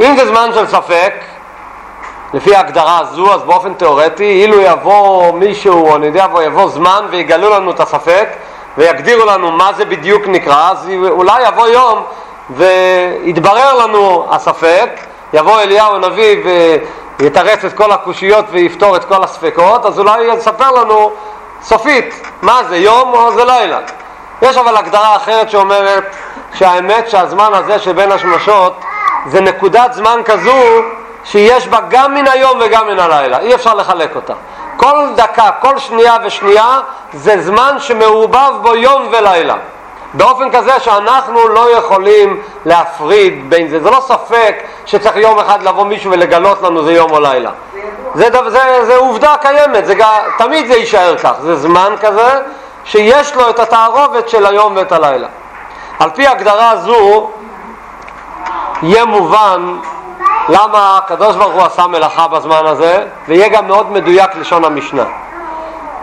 אם 0.00 0.16
זה 0.16 0.26
זמן 0.26 0.50
של 0.54 0.66
ספק, 0.66 1.14
לפי 2.34 2.54
ההגדרה 2.54 2.98
הזו, 2.98 3.34
אז 3.34 3.42
באופן 3.42 3.74
תיאורטי, 3.74 4.42
אילו 4.42 4.60
יבוא 4.60 5.32
מישהו, 5.32 5.88
או 5.88 5.96
אני 5.96 6.06
יודע, 6.06 6.26
יבוא 6.44 6.68
זמן 6.68 7.06
ויגלו 7.10 7.50
לנו 7.50 7.70
את 7.70 7.80
הספק 7.80 8.28
ויגדירו 8.78 9.24
לנו 9.24 9.52
מה 9.52 9.72
זה 9.72 9.84
בדיוק 9.84 10.22
נקרא, 10.26 10.70
אז 10.70 10.90
אולי 11.08 11.42
יבוא 11.48 11.66
יום 11.68 12.02
ויתברר 12.50 13.74
לנו 13.74 14.26
הספק, 14.30 14.90
יבוא 15.32 15.60
אליהו 15.60 15.94
הנביא 15.94 16.42
ויתרץ 17.18 17.64
את 17.64 17.72
כל 17.72 17.92
הקושיות 17.92 18.44
ויפתור 18.50 18.96
את 18.96 19.04
כל 19.04 19.24
הספקות, 19.24 19.86
אז 19.86 19.98
אולי 19.98 20.22
יספר 20.22 20.70
לנו 20.70 21.12
סופית 21.62 22.22
מה 22.42 22.60
זה, 22.68 22.76
יום 22.76 23.12
או 23.12 23.32
זה 23.32 23.44
לילה. 23.44 23.78
יש 24.42 24.56
אבל 24.56 24.76
הגדרה 24.76 25.16
אחרת 25.16 25.50
שאומרת 25.50 26.16
שהאמת 26.54 27.10
שהזמן 27.10 27.50
הזה 27.54 27.78
שבין 27.78 28.12
השמשות 28.12 28.84
זה 29.26 29.40
נקודת 29.40 29.92
זמן 29.92 30.20
כזו 30.24 30.62
שיש 31.24 31.68
בה 31.68 31.78
גם 31.88 32.14
מן 32.14 32.28
היום 32.28 32.58
וגם 32.60 32.86
מן 32.86 32.98
הלילה, 32.98 33.38
אי 33.38 33.54
אפשר 33.54 33.74
לחלק 33.74 34.16
אותה. 34.16 34.32
כל 34.76 35.08
דקה, 35.16 35.50
כל 35.60 35.78
שנייה 35.78 36.16
ושנייה 36.24 36.80
זה 37.12 37.42
זמן 37.42 37.76
שמעורבב 37.78 38.52
בו 38.62 38.74
יום 38.74 39.08
ולילה. 39.12 39.54
באופן 40.14 40.50
כזה 40.50 40.80
שאנחנו 40.80 41.48
לא 41.48 41.76
יכולים 41.76 42.42
להפריד 42.64 43.50
בין 43.50 43.68
זה. 43.68 43.80
זה 43.80 43.90
לא 43.90 44.00
ספק 44.00 44.56
שצריך 44.86 45.16
יום 45.16 45.38
אחד 45.38 45.62
לבוא 45.62 45.84
מישהו 45.84 46.12
ולגלות 46.12 46.62
לנו 46.62 46.84
זה 46.84 46.92
יום 46.92 47.10
או 47.10 47.20
לילה. 47.20 47.50
זה, 48.14 48.30
זה, 48.30 48.50
זה, 48.50 48.84
זה 48.84 48.96
עובדה 48.96 49.34
קיימת, 49.40 49.86
זה, 49.86 49.94
תמיד 50.38 50.66
זה 50.66 50.74
יישאר 50.74 51.18
כך. 51.18 51.32
זה 51.40 51.56
זמן 51.56 51.94
כזה 52.00 52.40
שיש 52.84 53.34
לו 53.36 53.50
את 53.50 53.58
התערובת 53.58 54.28
של 54.28 54.46
היום 54.46 54.76
ואת 54.76 54.92
הלילה. 54.92 55.28
על 55.98 56.10
פי 56.10 56.26
הגדרה 56.26 56.76
זו 56.76 57.30
יהיה 58.82 59.04
מובן 59.04 59.76
למה 60.48 60.98
הקדוש 60.98 61.36
ברוך 61.36 61.52
הוא 61.52 61.62
עשה 61.62 61.86
מלאכה 61.86 62.28
בזמן 62.28 62.66
הזה, 62.66 63.04
ויהיה 63.28 63.48
גם 63.48 63.66
מאוד 63.66 63.92
מדויק 63.92 64.36
לשון 64.36 64.64
המשנה. 64.64 65.04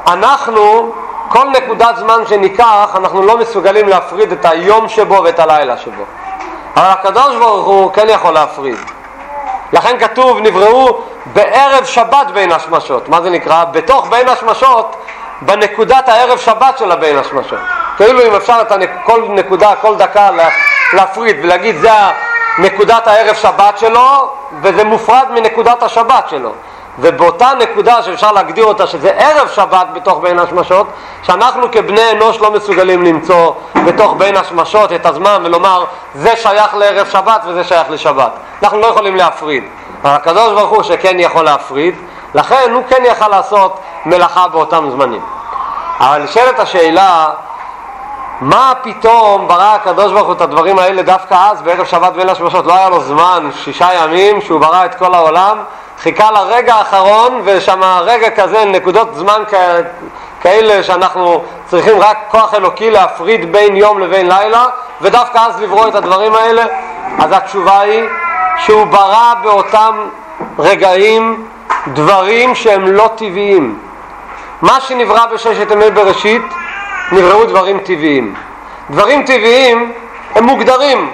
אנחנו, 0.08 0.92
כל 1.32 1.46
נקודת 1.50 1.98
זמן 1.98 2.26
שניקח, 2.28 2.96
אנחנו 2.96 3.22
לא 3.22 3.38
מסוגלים 3.38 3.88
להפריד 3.90 4.32
את 4.32 4.46
היום 4.46 4.88
שבו 4.90 5.24
ואת 5.24 5.40
הלילה 5.40 5.78
שבו. 5.78 6.04
אבל 6.76 6.86
הקדוש 6.86 7.36
ברוך 7.36 7.66
הוא 7.66 7.94
כן 7.94 8.10
יכול 8.10 8.34
להפריד. 8.34 8.78
לכן 9.74 10.00
כתוב, 10.00 10.40
נבראו 10.40 11.02
בערב 11.34 11.86
שבת 11.86 12.28
בין 12.34 12.52
השמשות. 12.52 13.10
מה 13.10 13.22
זה 13.22 13.30
נקרא? 13.30 13.64
בתוך 13.64 14.08
בין 14.10 14.30
השמשות, 14.30 14.96
בנקודת 15.42 16.10
הערב 16.10 16.38
שבת 16.38 16.78
של 16.78 16.92
הבין 16.92 17.18
השמשות. 17.18 17.60
כאילו 17.98 18.22
אם 18.28 18.36
אפשר 18.36 18.58
את 18.62 18.72
הנק... 18.72 18.90
כל 19.04 19.22
נקודה, 19.30 19.76
כל 19.82 19.96
דקה 19.96 20.30
להפריד 20.94 21.38
ולהגיד 21.44 21.76
זה 21.76 21.92
נקודת 22.60 23.08
הערב 23.08 23.36
שבת 23.36 23.78
שלו 23.78 24.30
וזה 24.62 24.84
מופרד 24.84 25.26
מנקודת 25.34 25.84
השבת 25.84 26.30
שלו 26.30 26.52
ובאותה 27.00 27.52
נקודה 27.60 28.04
שאפשר 28.04 28.32
להגדיר 28.32 28.66
אותה 28.66 28.88
שזה 28.88 29.10
ערב 29.10 29.48
שבת 29.48 29.88
בתוך 29.94 30.20
בין 30.22 30.40
השמשות 30.40 30.88
שאנחנו 31.24 31.72
כבני 31.72 32.12
אנוש 32.12 32.40
לא 32.40 32.52
מסוגלים 32.52 33.04
למצוא 33.04 33.54
בתוך 33.86 34.16
בין 34.18 34.38
השמשות 34.38 34.94
את 34.94 35.06
הזמן 35.06 35.42
ולומר 35.46 35.86
זה 36.16 36.36
שייך 36.36 36.76
לערב 36.76 37.08
שבת 37.08 37.42
וזה 37.46 37.64
שייך 37.64 37.90
לשבת. 37.90 38.32
אנחנו 38.64 38.80
לא 38.80 38.88
יכולים 38.88 39.16
להפריד. 39.16 39.64
הקדוש 40.04 40.54
ברוך 40.54 40.70
הוא 40.70 40.84
שכן 40.84 41.20
יכול 41.20 41.46
להפריד 41.46 41.96
לכן 42.34 42.72
הוא 42.74 42.84
כן 42.90 43.04
יכל 43.06 43.28
לעשות 43.28 43.80
מלאכה 44.06 44.48
באותם 44.48 44.90
זמנים. 44.92 45.22
אבל 46.00 46.24
נשאלת 46.24 46.60
השאלה 46.60 47.30
מה 48.42 48.74
פתאום 48.82 49.48
ברא 49.48 49.76
הקדוש 49.76 50.12
ברוך 50.12 50.26
הוא 50.26 50.34
את 50.34 50.42
הדברים 50.42 50.80
האלה 50.80 51.02
דווקא 51.02 51.36
אז 51.52 51.62
בערב 51.62 51.86
שבת 51.86 52.14
בין 52.14 52.30
השמשות 52.30 52.66
לא 52.66 52.74
היה 52.74 52.90
לו 52.90 53.00
זמן 53.00 53.50
שישה 53.56 53.90
ימים 53.94 54.42
שהוא 54.42 54.60
ברא 54.60 54.86
את 54.86 54.96
כל 54.96 55.14
העולם. 55.14 55.58
חיכה 56.00 56.32
לרגע 56.32 56.76
האחרון 56.76 57.42
ושם 57.44 57.82
רגע 58.02 58.30
כזה 58.30 58.66
נקודות 58.66 59.16
זמן 59.16 59.44
כאלה 60.42 60.84
שאנחנו 60.84 61.44
צריכים 61.66 62.00
רק 62.00 62.18
כוח 62.28 62.54
אלוקי 62.54 62.92
להפריד 62.92 63.52
בין 63.52 63.76
יום 63.76 64.00
לבין 64.00 64.28
לילה 64.28 64.66
ודווקא 65.02 65.38
אז 65.38 65.62
לברוא 65.62 65.88
את 65.88 65.96
הדברים 65.96 66.36
האלה. 66.36 66.66
אז 67.20 67.32
התשובה 67.32 67.80
היא 67.80 68.04
שהוא 68.58 68.86
ברא 68.86 69.34
באותם 69.44 70.08
רגעים 70.60 71.46
דברים 71.88 72.56
שהם 72.56 72.88
לא 72.88 73.10
טבעיים. 73.16 73.80
מה 74.62 74.82
שנברא 74.82 75.26
בששת 75.26 75.72
ימי 75.72 75.92
בראשית 75.92 76.42
נבראו 77.12 77.46
דברים 77.46 77.80
טבעיים. 77.80 78.34
דברים 78.90 79.24
טבעיים 79.26 79.94
הם 80.36 80.44
מוגדרים, 80.44 81.12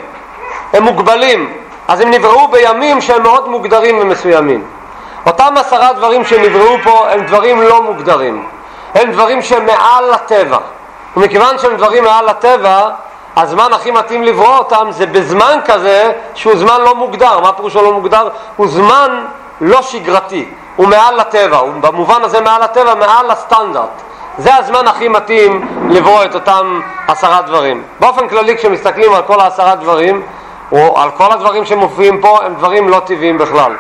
הם 0.74 0.84
מוגבלים, 0.84 1.54
אז 1.88 2.00
הם 2.02 2.12
נבראו 2.12 2.48
בימים 2.48 3.02
שהם 3.02 3.24
מאוד 3.24 3.50
מוגדרים 3.50 4.00
ומסוימים. 4.00 4.66
אותם 5.26 5.54
עשרה 5.58 5.94
דברים 5.94 6.26
שנבראו 6.26 6.78
פה 6.84 7.10
הם 7.10 7.22
דברים 7.22 7.62
לא 7.62 7.82
מוגדרים. 7.82 8.44
הם 8.96 9.12
דברים 9.12 9.42
שהם 9.42 9.66
מעל 9.66 10.14
הטבע. 10.14 10.58
ומכיוון 11.18 11.58
שהם 11.58 11.76
דברים 11.76 12.04
מעל 12.04 12.30
הטבע, 12.30 12.90
הזמן 13.38 13.74
הכי 13.74 13.92
מתאים 13.92 14.24
לברוא 14.24 14.58
אותם 14.58 14.88
זה 14.90 15.06
בזמן 15.06 15.60
כזה 15.66 16.12
שהוא 16.36 16.56
זמן 16.56 16.82
לא 16.82 16.96
מוגדר. 16.96 17.40
מה 17.40 17.54
פירושו 17.54 17.82
לא 17.82 17.94
מוגדר? 17.94 18.30
הוא 18.56 18.68
זמן 18.68 19.26
לא 19.62 19.82
שגרתי, 19.82 20.46
הוא 20.76 20.88
מעל 20.88 21.20
הטבע, 21.20 21.58
הוא 21.58 21.74
במובן 21.82 22.24
הזה 22.24 22.42
מעל 22.42 22.64
הטבע, 22.64 22.96
מעל 22.96 23.32
הסטנדרט. 23.32 24.02
זה 24.38 24.56
הזמן 24.56 24.88
הכי 24.88 25.08
מתאים 25.08 25.68
לברוא 25.90 26.24
את 26.24 26.36
אותם 26.36 26.82
עשרה 27.08 27.42
דברים. 27.42 27.84
באופן 28.00 28.28
כללי 28.28 28.58
כשמסתכלים 28.58 29.14
על 29.14 29.22
כל 29.22 29.40
העשרה 29.40 29.76
דברים, 29.76 30.22
או 30.72 31.00
על 31.00 31.12
כל 31.12 31.32
הדברים 31.32 31.66
שמופיעים 31.66 32.22
פה, 32.22 32.40
הם 32.46 32.54
דברים 32.54 32.90
לא 32.90 33.00
טבעיים 33.00 33.38
בכלל. 33.38 33.76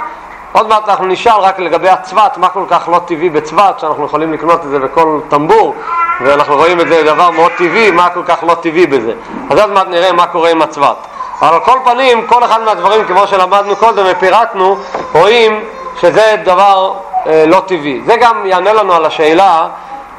עוד 0.52 0.68
מעט 0.68 0.90
אנחנו 0.90 1.06
נשאל 1.06 1.40
רק 1.40 1.60
לגבי 1.60 1.90
הצבת, 1.90 2.38
מה 2.38 2.50
כל 2.50 2.64
כך 2.70 2.90
לא 2.92 3.00
טבעי 3.06 3.30
בצבת, 3.30 3.80
שאנחנו 3.80 4.06
יכולים 4.06 4.34
לקנות 4.34 4.66
את 4.66 4.70
זה 4.70 4.80
בכל 4.80 5.20
טמבור, 5.30 5.76
ואנחנו 6.22 6.56
רואים 6.56 6.82
את 6.82 6.88
זה 6.88 7.04
דבר 7.04 7.32
מאוד 7.32 7.52
טבעי, 7.58 7.92
מה 7.92 8.10
כל 8.10 8.24
כך 8.26 8.44
לא 8.44 8.54
טבעי 8.54 8.88
בזה. 8.88 9.14
אז 9.50 9.60
עוד 9.60 9.70
מעט 9.70 9.88
נראה 9.88 10.12
מה 10.12 10.28
קורה 10.28 10.50
עם 10.50 10.62
הצבת. 10.62 10.96
אבל 11.42 11.54
על 11.54 11.60
כל 11.60 11.80
פנים, 11.84 12.28
כל 12.28 12.44
אחד 12.44 12.62
מהדברים, 12.62 13.06
כמו 13.06 13.28
שלמדנו 13.28 13.76
קודם 13.76 14.06
ופירטנו, 14.10 14.78
רואים 15.14 15.64
שזה 16.02 16.36
דבר 16.44 16.94
אה, 17.28 17.44
לא 17.48 17.60
טבעי. 17.66 18.02
זה 18.06 18.16
גם 18.18 18.46
יענה 18.46 18.74
לנו 18.74 18.94
על 18.94 19.06
השאלה 19.06 19.68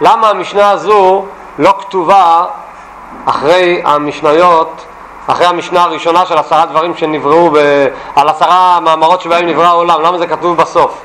למה 0.00 0.31
המשנה 0.31 0.71
הזו 0.71 1.25
לא 1.59 1.75
כתובה 1.78 2.45
אחרי 3.26 3.83
המשניות 3.85 4.85
אחרי 5.26 5.47
המשנה 5.47 5.83
הראשונה 5.83 6.26
של 6.26 6.38
עשרה 6.38 6.67
דברים 6.67 6.97
שנבראו, 6.97 7.50
ב... 7.50 7.57
על 8.17 8.28
עשרה 8.28 8.78
מאמרות 8.81 9.21
שבהם 9.21 9.47
נברא 9.47 9.67
העולם, 9.67 10.00
למה 10.00 10.19
זה 10.19 10.26
כתוב 10.26 10.57
בסוף? 10.57 11.00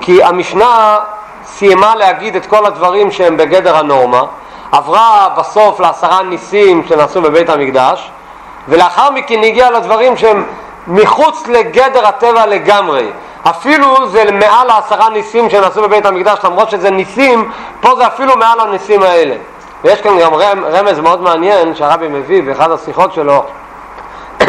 כי 0.00 0.22
המשנה 0.22 0.98
סיימה 1.44 1.94
להגיד 1.96 2.36
את 2.36 2.46
כל 2.46 2.66
הדברים 2.66 3.10
שהם 3.10 3.36
בגדר 3.36 3.76
הנורמה, 3.76 4.22
עברה 4.72 5.28
בסוף 5.36 5.80
לעשרה 5.80 6.22
ניסים 6.22 6.84
שנעשו 6.88 7.22
בבית 7.22 7.48
המקדש, 7.48 8.10
ולאחר 8.68 9.10
מכן 9.10 9.42
הגיעה 9.42 9.70
לדברים 9.70 10.16
שהם 10.16 10.46
מחוץ 10.88 11.46
לגדר 11.46 12.06
הטבע 12.06 12.46
לגמרי. 12.46 13.10
אפילו 13.42 14.08
זה 14.08 14.24
מעל 14.32 14.70
העשרה 14.70 15.10
ניסים 15.10 15.50
שנעשו 15.50 15.82
בבית 15.82 16.06
המקדש, 16.06 16.38
למרות 16.44 16.70
שזה 16.70 16.90
ניסים, 16.90 17.50
פה 17.80 17.94
זה 17.96 18.06
אפילו 18.06 18.36
מעל 18.36 18.60
הניסים 18.60 19.02
האלה. 19.02 19.36
ויש 19.84 20.00
כאן 20.00 20.18
גם 20.20 20.34
רמז 20.64 21.00
מאוד 21.00 21.22
מעניין 21.22 21.74
שהרבי 21.74 22.08
מביא 22.08 22.42
באחד 22.42 22.70
השיחות 22.70 23.12
שלו, 23.12 23.44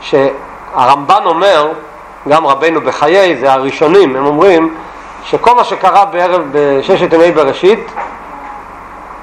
שהרמב"ן 0.00 1.22
אומר, 1.24 1.72
גם 2.28 2.46
רבנו 2.46 2.80
בחיי, 2.80 3.36
זה 3.36 3.52
הראשונים, 3.52 4.16
הם 4.16 4.26
אומרים 4.26 4.74
שכל 5.24 5.54
מה 5.54 5.64
שקרה 5.64 6.04
בערב 6.04 6.42
בששת 6.52 7.12
ימי 7.12 7.32
בראשית 7.32 7.92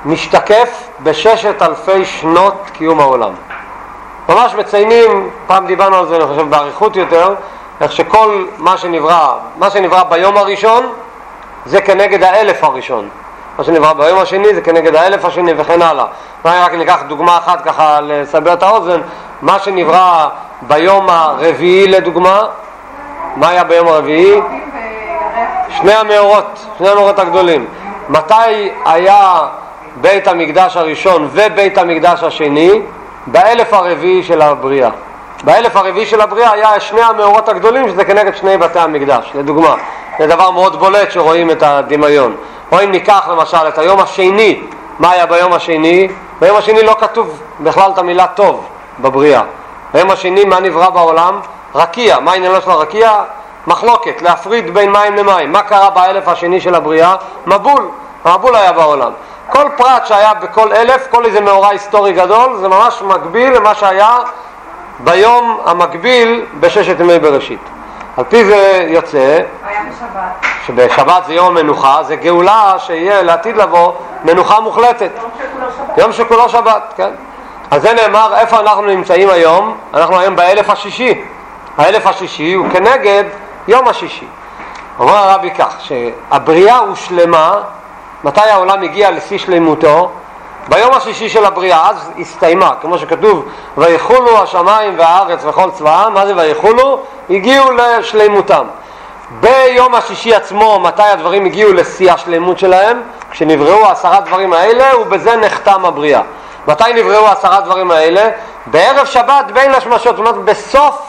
משתקף 0.06 0.88
בששת 1.04 1.62
אלפי 1.62 2.06
שנות 2.06 2.70
קיום 2.74 3.00
העולם. 3.00 3.32
ממש 4.30 4.56
מציינים, 4.56 5.30
פעם 5.48 5.66
דיברנו 5.66 5.96
על 5.96 6.06
זה 6.06 6.16
אני 6.16 6.26
חושב 6.26 6.50
באריכות 6.50 6.96
יותר, 6.96 7.34
איך 7.82 7.92
שכל 7.92 8.46
מה 8.58 8.78
שנברא, 8.78 9.34
מה 9.58 9.70
שנברא 9.70 10.04
ביום 10.04 10.38
הראשון 10.38 10.94
זה 11.66 11.82
כנגד 11.82 12.24
האלף 12.24 12.64
הראשון. 12.64 13.10
מה 13.58 13.64
שנברא 13.64 13.94
ביום 13.94 14.20
השני 14.20 14.56
זה 14.56 14.62
כנגד 14.62 14.96
האלף 14.96 15.26
השני 15.26 15.52
וכן 15.58 15.82
הלאה. 15.82 16.06
רק 16.46 16.74
ניקח 16.74 17.04
דוגמה 17.08 17.38
אחת 17.38 17.62
ככה 17.66 18.02
לסבר 18.02 18.54
את 18.54 18.64
האוזן, 18.64 19.02
מה 19.42 19.60
שנברא 19.60 20.28
ביום 20.62 21.10
הרביעי 21.10 21.88
לדוגמה, 21.88 22.42
מה 23.36 23.50
היה 23.50 23.64
ביום 23.64 23.88
הרביעי? 23.88 24.42
שני 25.70 25.94
המאורות, 25.94 26.66
שני 26.78 26.90
המאורות 26.90 27.20
הגדולים. 27.20 27.66
מתי 28.10 28.70
היה 28.86 29.40
בית 30.02 30.28
המקדש 30.28 30.78
הראשון 30.78 31.30
ובית 31.32 31.78
המקדש 31.78 32.24
השני? 32.24 32.82
באלף 33.28 33.74
הרביעי 33.74 34.24
של 34.24 34.42
הבריאה. 34.42 34.90
באלף 35.44 35.76
הרביעי 35.76 36.06
של 36.06 36.22
הבריאה 36.22 36.52
היה 36.52 36.80
שני 36.80 37.02
המאורות 37.02 37.50
הגדולים 37.50 37.90
שזה 37.90 38.06
כנגד 38.06 38.36
שני 38.36 38.58
בתי 38.58 38.80
המקדש, 38.80 39.32
לדוגמה. 39.36 39.76
זה 40.20 40.28
דבר 40.28 40.52
מאוד 40.52 40.80
בולט 40.80 41.12
שרואים 41.12 41.52
את 41.52 41.64
הדמיון. 41.64 42.36
או 42.72 42.84
אם 42.84 42.92
ניקח 42.92 43.28
למשל 43.32 43.68
את 43.68 43.78
היום 43.78 44.00
השני, 44.00 44.62
מה 45.00 45.12
היה 45.12 45.26
ביום 45.26 45.54
השני? 45.54 46.08
ביום 46.40 46.58
השני 46.58 46.84
לא 46.84 46.96
כתוב 47.00 47.40
בכלל 47.60 47.92
את 47.92 47.98
המילה 47.98 48.28
טוב 48.28 48.68
בבריאה. 49.00 49.42
ביום 49.94 50.12
השני 50.12 50.46
מה 50.46 50.60
נברא 50.60 50.90
בעולם? 50.90 51.40
רקיע. 51.76 52.20
מה 52.20 52.32
העניינו 52.32 52.62
של 52.62 52.72
הרקיע? 52.72 53.12
מחלוקת, 53.68 54.22
להפריד 54.22 54.74
בין 54.74 54.92
מים 54.92 55.16
למים. 55.16 55.52
מה 55.52 55.62
קרה 55.62 55.90
באלף 55.90 56.28
השני 56.28 56.62
של 56.62 56.76
הבריאה? 56.76 57.16
מבול. 57.48 57.90
המבול 58.26 58.56
היה 58.56 58.72
בעולם. 58.72 59.12
כל 59.50 59.70
פרט 59.78 60.06
שהיה 60.06 60.34
בכל 60.34 60.74
אלף, 60.74 61.08
כל 61.10 61.26
איזה 61.26 61.42
מאורע 61.42 61.68
היסטורי 61.70 62.14
גדול, 62.14 62.58
זה 62.58 62.68
ממש 62.68 63.02
מקביל 63.02 63.54
למה 63.54 63.76
שהיה 63.76 64.18
ביום 65.00 65.60
המקביל 65.66 66.46
בששת 66.60 67.00
ימי 67.00 67.20
בראשית. 67.20 67.60
על 68.18 68.24
פי 68.30 68.46
זה 68.46 68.86
יוצא 68.88 69.40
שבשבת 70.66 71.26
זה 71.28 71.34
יום 71.34 71.58
המנוחה, 71.58 72.04
זה 72.04 72.16
גאולה 72.16 72.74
שיהיה 72.78 73.22
לעתיד 73.22 73.58
לבוא 73.58 73.94
מנוחה 74.24 74.60
מוחלטת. 74.60 75.12
יום 75.98 76.12
שכולו 76.12 76.50
שבת, 76.50 76.94
כן. 76.98 77.10
אז 77.72 77.82
זה 77.82 77.94
נאמר, 77.94 78.36
איפה 78.38 78.60
אנחנו 78.60 78.82
נמצאים 78.82 79.30
היום? 79.30 79.78
אנחנו 79.94 80.20
היום 80.20 80.36
באלף 80.36 80.70
השישי. 80.70 81.22
האלף 81.78 82.08
השישי 82.08 82.54
הוא 82.54 82.68
כנגד 82.74 83.24
יום 83.68 83.88
השישי. 83.88 84.28
אומר 85.00 85.16
הרבי 85.16 85.52
כך, 85.52 85.76
שהבריאה 85.80 86.78
הושלמה, 86.78 87.62
מתי 88.24 88.42
העולם 88.42 88.84
הגיע 88.84 89.12
לשיא 89.12 89.38
שלמותו? 89.38 90.10
ביום 90.70 90.94
השישי 90.94 91.30
של 91.30 91.46
הבריאה, 91.46 91.90
אז 91.90 92.12
הסתיימה, 92.20 92.72
כמו 92.82 92.98
שכתוב, 92.98 93.46
ויחולו 93.78 94.44
השמיים 94.44 95.00
והארץ 95.00 95.46
וכל 95.46 95.72
צבאם, 95.72 96.14
מה 96.14 96.26
זה 96.26 96.34
ויחולו? 96.38 97.00
הגיעו 97.30 97.72
לשלימותם. 97.72 98.66
ביום 99.40 99.96
השישי 99.96 100.36
עצמו, 100.36 100.80
מתי 100.80 101.04
הדברים 101.04 101.46
הגיעו 101.46 101.74
לשיא 101.74 102.12
השלמות 102.12 102.60
שלהם? 102.60 103.02
כשנבראו 103.32 103.86
עשרה 103.86 104.22
דברים 104.22 104.54
האלה, 104.54 105.00
ובזה 105.00 105.36
נחתם 105.36 105.86
הבריאה. 105.86 106.22
מתי 106.68 106.94
נבראו 106.96 107.28
עשרה 107.28 107.62
דברים 107.62 107.92
האלה? 107.92 108.30
בערב 108.66 109.06
שבת 109.06 109.46
בין 109.54 109.76
השמשות, 109.76 110.16
זאת 110.16 110.20
אומרת 110.20 110.36
בסוף 110.36 111.02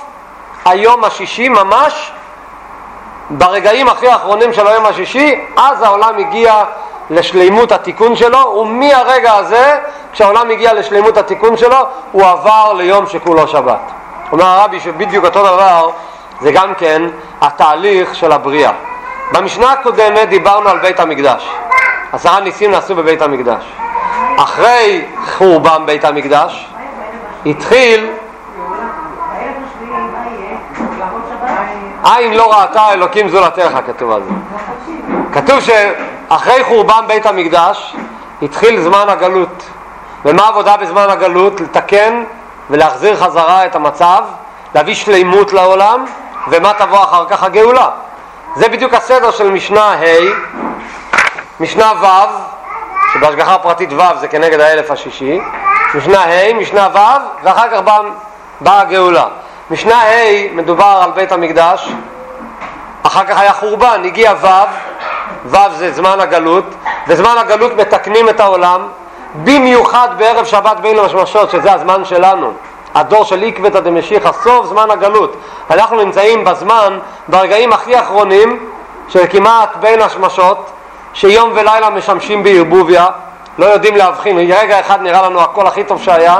היום 0.65 1.05
השישי 1.05 1.49
ממש, 1.49 2.13
ברגעים 3.31 3.89
הכי 3.89 4.15
אחרונים 4.15 4.53
של 4.53 4.67
היום 4.67 4.87
השישי, 4.87 5.45
אז 5.57 5.83
העולם 5.83 6.19
הגיע 6.19 6.65
לשלימות 7.11 7.73
התיקון 7.73 8.17
שלו, 8.17 8.39
ומהרגע 8.39 9.35
הזה, 9.35 9.79
כשהעולם 10.13 10.51
הגיע 10.51 10.75
לשלימות 10.75 11.17
התיקון 11.17 11.57
שלו, 11.57 11.77
הוא 12.13 12.23
עבר 12.27 12.73
ליום 12.73 13.07
שכולו 13.07 13.49
שבת. 13.49 13.81
אומר 14.33 14.45
הרבי 14.45 14.81
שבדיוק 14.81 15.25
אותו 15.25 15.43
דבר 15.43 15.91
זה 16.41 16.53
גם 16.53 16.75
כן 16.75 17.03
התהליך 17.41 18.15
של 18.15 18.33
הבריאה. 18.33 18.73
במשנה 19.33 19.73
הקודמת 19.73 20.29
דיברנו 20.29 20.69
על 20.69 20.79
בית 20.79 21.01
המקדש. 21.01 21.49
עשרה 22.13 22.41
ניסים 22.41 22.71
נעשו 22.71 22.95
בבית 22.95 23.23
המקדש. 23.23 23.65
אחרי 24.37 25.05
חורבן 25.37 25.87
בית 25.87 26.05
המקדש 26.05 26.67
התחיל 27.47 28.11
עין 32.05 32.35
לא 32.35 32.53
ראתה 32.53 32.93
אלוקים 32.93 33.29
זולתך 33.29 33.79
כתוב 33.87 34.11
על 34.11 34.23
זה. 34.23 34.31
כתוב 35.33 35.61
שאחרי 36.31 36.65
חורבן 36.65 37.05
בית 37.07 37.27
המקדש 37.27 37.97
התחיל 38.43 38.81
זמן 38.81 39.05
הגלות. 39.09 39.65
ומה 40.25 40.43
העבודה 40.43 40.77
בזמן 40.77 41.07
הגלות? 41.11 41.61
לתקן 41.61 42.25
ולהחזיר 42.71 43.17
חזרה 43.17 43.67
את 43.67 43.77
המצב, 43.77 44.25
להביא 44.75 44.95
שלימות 44.95 45.53
לעולם, 45.53 46.05
ומה 46.49 46.73
תבוא 46.79 47.05
אחר 47.05 47.25
כך 47.29 47.43
הגאולה. 47.43 47.89
זה 48.57 48.69
בדיוק 48.69 48.95
הסדר 48.95 49.31
של 49.31 49.51
משנה 49.51 49.85
ה', 49.85 50.05
משנה 51.61 51.93
ו', 52.01 52.07
שבהשגחה 53.13 53.59
פרטית 53.59 53.93
ו' 53.93 54.19
זה 54.21 54.29
כנגד 54.29 54.61
האלף 54.61 54.91
השישי, 54.91 55.41
משנה 55.95 56.25
ה', 56.25 56.55
משנה 56.55 56.89
ו', 56.95 56.99
ואחר 57.43 57.69
כך 57.71 57.81
באה 57.81 58.01
בא 58.61 58.81
הגאולה. 58.81 59.27
משנה 59.71 60.03
ה' 60.03 60.55
מדובר 60.55 61.01
על 61.05 61.11
בית 61.11 61.33
המקדש, 61.33 61.89
אחר 63.03 63.25
כך 63.25 63.41
היה 63.41 63.53
חורבן, 63.53 64.03
הגיע 64.05 64.33
ו', 64.41 64.47
ו' 65.47 65.57
זה 65.73 65.93
זמן 65.93 66.21
הגלות, 66.21 66.65
וזמן 67.09 67.35
הגלות 67.39 67.73
מתקנים 67.77 68.29
את 68.29 68.41
העולם, 68.41 68.81
במיוחד 69.45 70.09
בערב 70.17 70.45
שבת 70.45 70.81
בין 70.81 70.99
המשמשות, 70.99 71.51
שזה 71.51 71.73
הזמן 71.73 72.05
שלנו. 72.05 72.53
הדור 72.95 73.25
של 73.25 73.43
עקבתא 73.45 73.81
דמשיחא, 73.81 74.33
סוף 74.33 74.67
זמן 74.67 74.91
הגלות. 74.91 75.37
אנחנו 75.71 75.97
נמצאים 75.97 76.45
בזמן, 76.45 76.99
ברגעים 77.29 77.73
הכי 77.73 78.01
אחרונים, 78.01 78.67
של 79.09 79.27
כמעט 79.31 79.77
בין 79.81 80.03
השמשות, 80.03 80.71
שיום 81.15 81.51
ולילה 81.55 81.91
משמשים 81.91 82.43
בערבוביה, 82.43 83.07
לא 83.59 83.67
יודעים 83.67 83.97
להבחין, 83.97 84.39
רגע 84.39 84.81
אחד 84.81 85.03
נראה 85.03 85.23
לנו 85.23 85.41
הכל 85.41 85.67
הכי 85.67 85.85
טוב 85.85 86.03
שהיה, 86.03 86.39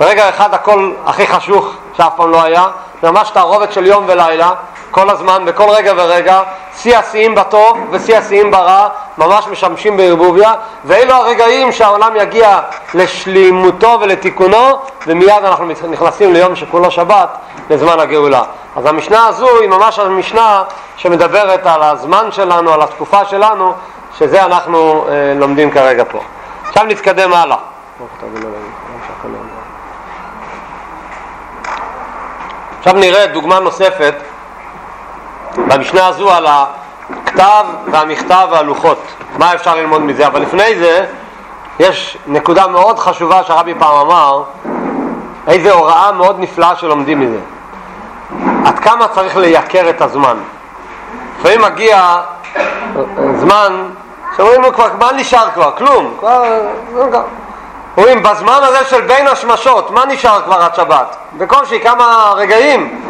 ברגע 0.00 0.28
אחד 0.28 0.54
הכל 0.54 0.92
הכי 1.06 1.26
חשוך 1.26 1.74
שאף 1.96 2.12
פעם 2.16 2.30
לא 2.30 2.42
היה, 2.42 2.66
ממש 3.02 3.30
תערובת 3.30 3.72
של 3.72 3.86
יום 3.86 4.04
ולילה, 4.06 4.52
כל 4.90 5.10
הזמן, 5.10 5.44
בכל 5.44 5.70
רגע 5.70 5.92
ורגע, 5.96 6.42
שיא 6.76 6.98
השיאים 6.98 7.34
בטוב 7.34 7.78
ושיא 7.90 8.18
השיאים 8.18 8.50
ברע, 8.50 8.88
ממש 9.18 9.48
משמשים 9.48 9.96
בערבוביה, 9.96 10.54
ואלו 10.84 11.14
הרגעים 11.14 11.72
שהעולם 11.72 12.16
יגיע 12.16 12.58
לשלימותו 12.94 13.98
ולתיקונו, 14.00 14.78
ומיד 15.06 15.44
אנחנו 15.44 15.66
נכנסים 15.90 16.32
ליום 16.32 16.56
שכולו 16.56 16.90
שבת, 16.90 17.28
לזמן 17.70 18.00
הגאולה. 18.00 18.42
אז 18.76 18.86
המשנה 18.86 19.26
הזו 19.26 19.58
היא 19.60 19.68
ממש 19.68 19.98
המשנה 19.98 20.62
שמדברת 20.96 21.66
על 21.66 21.82
הזמן 21.82 22.32
שלנו, 22.32 22.72
על 22.72 22.82
התקופה 22.82 23.24
שלנו, 23.24 23.72
שזה 24.18 24.44
אנחנו 24.44 25.04
אה, 25.08 25.34
לומדים 25.36 25.70
כרגע 25.70 26.04
פה. 26.10 26.20
עכשיו 26.68 26.84
נתקדם 26.84 27.32
הלאה. 27.32 27.56
עכשיו 32.78 32.92
נראה 32.92 33.26
דוגמה 33.26 33.58
נוספת 33.60 34.14
במשנה 35.66 36.06
הזו 36.06 36.30
על 36.30 36.46
הכתב 36.46 37.64
והמכתב 37.90 38.48
והלוחות. 38.50 39.02
מה 39.38 39.54
אפשר 39.54 39.74
ללמוד 39.74 40.02
מזה? 40.02 40.26
אבל 40.26 40.42
לפני 40.42 40.78
זה 40.78 41.06
יש 41.78 42.18
נקודה 42.26 42.66
מאוד 42.66 42.98
חשובה 42.98 43.44
שהרבי 43.44 43.74
פעם 43.78 43.96
אמר, 43.96 44.42
איזה 45.46 45.72
הוראה 45.72 46.12
מאוד 46.12 46.36
נפלאה 46.40 46.76
שלומדים 46.76 47.20
מזה. 47.20 47.38
עד 48.64 48.78
כמה 48.78 49.08
צריך 49.08 49.36
לייקר 49.36 49.90
את 49.90 50.02
הזמן. 50.02 50.36
לפעמים 51.38 51.62
מגיע 51.62 52.16
זמן 53.36 53.88
שאומרים 54.36 54.62
לו 54.62 54.72
כבר, 54.72 54.88
מה 54.98 55.12
נשאר 55.12 55.50
כבר? 55.54 55.70
כלום. 55.70 56.16
כבר, 56.20 56.42
אומרים, 57.96 58.22
בזמן 58.22 58.58
הזה 58.62 58.84
של 58.84 59.00
בין 59.00 59.28
השמשות, 59.28 59.90
מה 59.90 60.04
נשאר 60.04 60.42
כבר 60.42 60.62
עד 60.62 60.74
שבת? 60.74 61.16
בקושי 61.38 61.80
כמה 61.80 62.32
רגעים. 62.36 63.07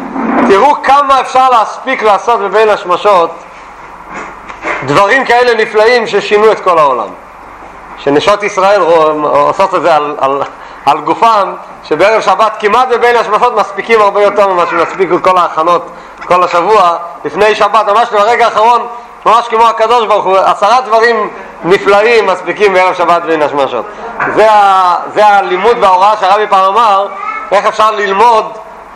תראו 0.49 0.75
כמה 0.83 1.21
אפשר 1.21 1.49
להספיק 1.49 2.03
לעשות 2.03 2.39
בבין 2.39 2.69
השמשות 2.69 3.31
דברים 4.85 5.25
כאלה 5.25 5.63
נפלאים 5.63 6.07
ששינו 6.07 6.51
את 6.51 6.59
כל 6.59 6.77
העולם. 6.77 7.07
שנשות 7.97 8.43
ישראל 8.43 8.81
עושות 9.23 9.75
את 9.75 9.81
זה 9.81 9.95
על, 9.95 10.15
על, 10.19 10.41
על 10.85 11.01
גופם, 11.01 11.53
שבערב 11.83 12.21
שבת 12.21 12.55
כמעט 12.59 12.87
בבין 12.87 13.15
השמשות 13.15 13.55
מספיקים 13.55 14.01
הרבה 14.01 14.23
יותר 14.23 14.47
ממה 14.47 14.65
שמספיקו 14.69 15.15
כל 15.21 15.37
ההכנות 15.37 15.89
כל 16.25 16.43
השבוע, 16.43 16.95
לפני 17.25 17.55
שבת, 17.55 17.87
ממש 17.87 18.09
ברגע 18.09 18.45
האחרון, 18.45 18.87
ממש 19.25 19.47
כמו 19.47 19.67
הקדוש 19.67 20.05
ברוך 20.05 20.25
הוא, 20.25 20.37
עשרה 20.37 20.81
דברים 20.81 21.29
נפלאים 21.63 22.27
מספיקים 22.27 22.73
בערב 22.73 22.93
שבת 22.93 23.21
בין 23.21 23.41
השמשות. 23.41 23.85
זה, 24.35 24.51
ה, 24.51 24.95
זה 25.13 25.25
הלימוד 25.25 25.77
וההוראה 25.79 26.17
שהרבי 26.19 26.47
פעם 26.47 26.73
אמר, 26.73 27.07
איך 27.51 27.65
אפשר 27.65 27.91
ללמוד 27.91 28.45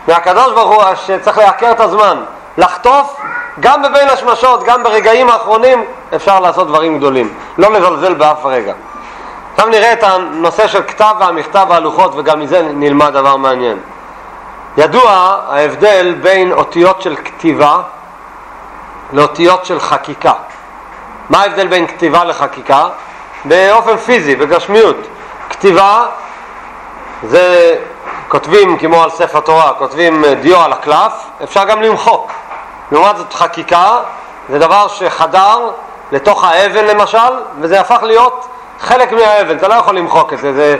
מהקדוש 0.07 0.53
ברוך 0.53 0.75
הוא 0.75 0.95
שצריך 0.95 1.37
לייקר 1.37 1.71
את 1.71 1.79
הזמן, 1.79 2.23
לחטוף 2.57 3.21
גם 3.59 3.81
בבין 3.81 4.09
השמשות, 4.09 4.63
גם 4.63 4.83
ברגעים 4.83 5.29
האחרונים 5.29 5.85
אפשר 6.15 6.39
לעשות 6.39 6.67
דברים 6.67 6.97
גדולים, 6.97 7.33
לא 7.57 7.71
לזלזל 7.71 8.13
באף 8.13 8.45
רגע. 8.45 8.73
עכשיו 9.53 9.67
נראה 9.67 9.93
את 9.93 10.03
הנושא 10.03 10.67
של 10.67 10.83
כתב 10.83 11.15
והמכתב 11.19 11.65
והלוחות 11.69 12.11
וגם 12.15 12.39
מזה 12.39 12.61
נלמד 12.61 13.13
דבר 13.13 13.35
מעניין. 13.35 13.77
ידוע 14.77 15.11
ההבדל 15.49 16.15
בין 16.21 16.51
אותיות 16.51 17.01
של 17.01 17.15
כתיבה 17.15 17.77
לאותיות 19.13 19.65
של 19.65 19.79
חקיקה. 19.79 20.33
מה 21.29 21.41
ההבדל 21.41 21.67
בין 21.67 21.87
כתיבה 21.87 22.23
לחקיקה? 22.23 22.87
באופן 23.45 23.97
פיזי, 23.97 24.35
בגשמיות. 24.35 24.97
כתיבה 25.49 26.05
זה 27.23 27.75
כותבים 28.27 28.77
כמו 28.77 29.03
על 29.03 29.09
ספר 29.09 29.39
תורה, 29.39 29.73
כותבים 29.77 30.25
דיו 30.41 30.61
על 30.61 30.73
הקלף, 30.73 31.13
אפשר 31.43 31.63
גם 31.63 31.81
למחוק. 31.81 32.31
לעומת 32.91 33.17
זאת 33.17 33.33
חקיקה 33.33 33.97
זה 34.49 34.59
דבר 34.59 34.87
שחדר 34.87 35.69
לתוך 36.11 36.43
האבן 36.43 36.85
למשל, 36.85 37.33
וזה 37.59 37.79
הפך 37.79 38.03
להיות 38.03 38.47
חלק 38.79 39.11
מהאבן, 39.11 39.57
אתה 39.57 39.67
לא 39.67 39.73
יכול 39.73 39.97
למחוק 39.97 40.33
את 40.33 40.39
זה, 40.39 40.53
זה 40.53 40.75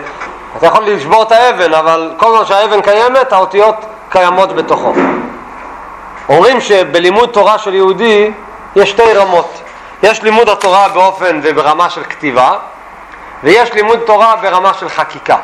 אתה 0.58 0.68
יכול 0.68 0.84
לשבור 0.84 1.24
את 1.24 1.32
האבן, 1.32 1.74
אבל 1.74 2.14
כל 2.18 2.36
זמן 2.36 2.46
שהאבן 2.46 2.82
קיימת, 2.82 3.34
האותיות 3.34 3.76
קיימות 4.10 4.56
בתוכו. 4.56 4.94
אומרים 6.30 6.62
שבלימוד 6.62 7.30
תורה 7.30 7.58
של 7.58 7.74
יהודי 7.74 8.32
יש 8.76 8.90
שתי 8.90 9.14
רמות. 9.14 9.62
יש 10.04 10.24
לימוד 10.24 10.50
התורה 10.50 10.88
באופן 10.90 11.40
וברמה 11.44 11.90
של 11.90 12.04
כתיבה, 12.04 12.52
ויש 13.44 13.74
לימוד 13.74 14.00
תורה 14.00 14.36
ברמה 14.42 14.74
של 14.74 14.90
חקיקה. 14.90 15.38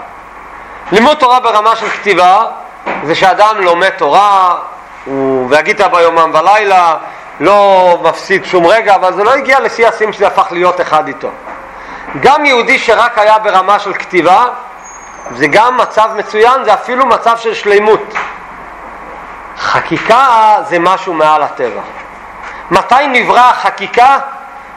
לימוד 0.91 1.17
תורה 1.17 1.39
ברמה 1.39 1.75
של 1.75 1.89
כתיבה 1.89 2.45
זה 3.03 3.15
שאדם 3.15 3.55
לומד 3.59 3.89
תורה, 3.89 4.55
והגית 5.49 5.81
ביומם 5.81 6.31
ולילה, 6.33 6.95
לא 7.39 7.97
מפסיד 8.03 8.45
שום 8.45 8.65
רגע, 8.65 8.95
אבל 8.95 9.13
זה 9.13 9.23
לא 9.23 9.33
הגיע 9.33 9.59
לשיא 9.59 9.87
השיאים 9.87 10.13
שזה 10.13 10.27
הפך 10.27 10.47
להיות 10.51 10.81
אחד 10.81 11.07
איתו. 11.07 11.29
גם 12.21 12.45
יהודי 12.45 12.79
שרק 12.79 13.17
היה 13.17 13.39
ברמה 13.39 13.79
של 13.79 13.93
כתיבה, 13.93 14.45
זה 15.35 15.47
גם 15.47 15.77
מצב 15.77 16.09
מצוין, 16.15 16.63
זה 16.63 16.73
אפילו 16.73 17.05
מצב 17.05 17.37
של 17.37 17.53
שלימות. 17.53 18.13
חקיקה 19.57 20.55
זה 20.69 20.79
משהו 20.79 21.13
מעל 21.13 21.43
הטבע. 21.43 21.81
מתי 22.71 23.07
נברא 23.07 23.49
החקיקה? 23.49 24.19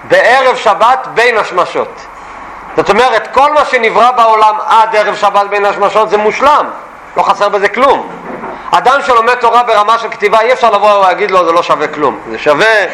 בערב 0.05 0.57
שבת 0.57 1.09
בין 1.15 1.39
השמשות. 1.39 2.07
זאת 2.77 2.91
אומרת, 2.91 3.29
כל 3.35 3.53
מה 3.53 3.65
שנברא 3.65 4.11
בעולם 4.11 4.55
עד 4.67 4.97
ערב 4.97 5.15
שבת 5.15 5.47
בין 5.51 5.65
השמשות 5.65 6.11
זה 6.11 6.17
מושלם, 6.17 6.67
לא 7.17 7.23
חסר 7.23 7.49
בזה 7.49 7.69
כלום. 7.69 8.09
אדם 8.71 9.01
שלומד 9.07 9.35
תורה 9.35 9.63
ברמה 9.63 9.99
של 9.99 10.09
כתיבה, 10.11 10.41
אי 10.41 10.53
אפשר 10.53 10.71
לבוא 10.71 10.99
ולהגיד 10.99 11.31
לו 11.31 11.45
זה 11.45 11.53
לא 11.53 11.63
שווה 11.63 11.89
כלום. 11.89 12.19
זה 12.31 12.39
שווה, 12.39 12.85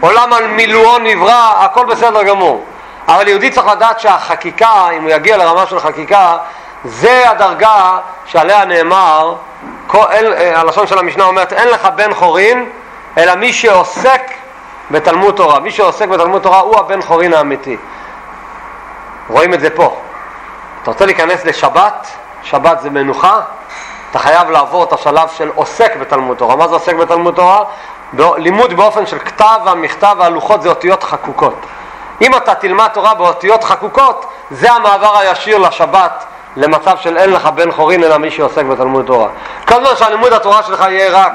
עולם 0.00 0.32
על 0.32 0.46
מילואו 0.46 0.98
נברא, 0.98 1.52
הכל 1.58 1.86
בסדר 1.86 2.22
גמור. 2.22 2.64
אבל 3.08 3.28
יהודי 3.28 3.50
צריך 3.50 3.66
לדעת 3.66 4.00
שהחקיקה, 4.00 4.88
אם 4.96 5.02
הוא 5.02 5.10
יגיע 5.10 5.36
לרמה 5.36 5.66
של 5.66 5.80
חקיקה, 5.80 6.36
זה 6.84 7.30
הדרגה 7.30 7.98
שעליה 8.26 8.64
נאמר, 8.64 9.34
כל, 9.86 10.04
אה, 10.12 10.60
הלשון 10.60 10.86
של 10.86 10.98
המשנה 10.98 11.24
אומרת, 11.24 11.52
אין 11.52 11.68
לך 11.68 11.88
בן 11.96 12.14
חורין, 12.14 12.70
אלא 13.18 13.34
מי 13.34 13.52
שעוסק 13.52 14.22
בתלמוד 14.90 15.34
תורה. 15.34 15.60
מי 15.60 15.70
שעוסק 15.70 16.08
בתלמוד 16.08 16.42
תורה 16.42 16.60
הוא 16.60 16.78
הבן 16.78 17.02
חורין 17.02 17.34
האמיתי. 17.34 17.76
רואים 19.28 19.54
את 19.54 19.60
זה 19.60 19.70
פה. 19.70 19.96
אתה 20.82 20.90
רוצה 20.90 21.06
להיכנס 21.06 21.44
לשבת, 21.44 22.08
שבת 22.42 22.80
זה 22.80 22.90
מנוחה, 22.90 23.40
אתה 24.10 24.18
חייב 24.18 24.50
לעבור 24.50 24.84
את 24.84 24.92
השלב 24.92 25.28
של 25.28 25.50
עוסק 25.54 25.96
בתלמוד 25.96 26.36
תורה. 26.36 26.56
מה 26.56 26.68
זה 26.68 26.74
עוסק 26.74 26.94
בתלמוד 26.94 27.34
תורה? 27.34 27.62
לימוד 28.36 28.72
באופן 28.72 29.06
של 29.06 29.18
כתב 29.18 29.58
והמכתב 29.64 30.16
והלוחות 30.18 30.62
זה 30.62 30.68
אותיות 30.68 31.04
חקוקות. 31.04 31.66
אם 32.22 32.36
אתה 32.36 32.54
תלמד 32.54 32.88
תורה 32.88 33.14
באותיות 33.14 33.64
חקוקות, 33.64 34.32
זה 34.50 34.72
המעבר 34.72 35.18
הישיר 35.18 35.58
לשבת, 35.58 36.24
למצב 36.56 36.96
של 36.96 37.16
אין 37.16 37.32
לך 37.32 37.46
בן 37.46 37.70
חורין 37.70 38.04
אלא 38.04 38.16
מי 38.16 38.30
שעוסק 38.30 38.64
בתלמוד 38.64 39.06
תורה. 39.06 39.28
כל 39.68 39.84
זמן 39.84 39.96
שהלימוד 39.96 40.32
התורה 40.32 40.62
שלך 40.62 40.80
יהיה 40.80 41.10
רק 41.12 41.32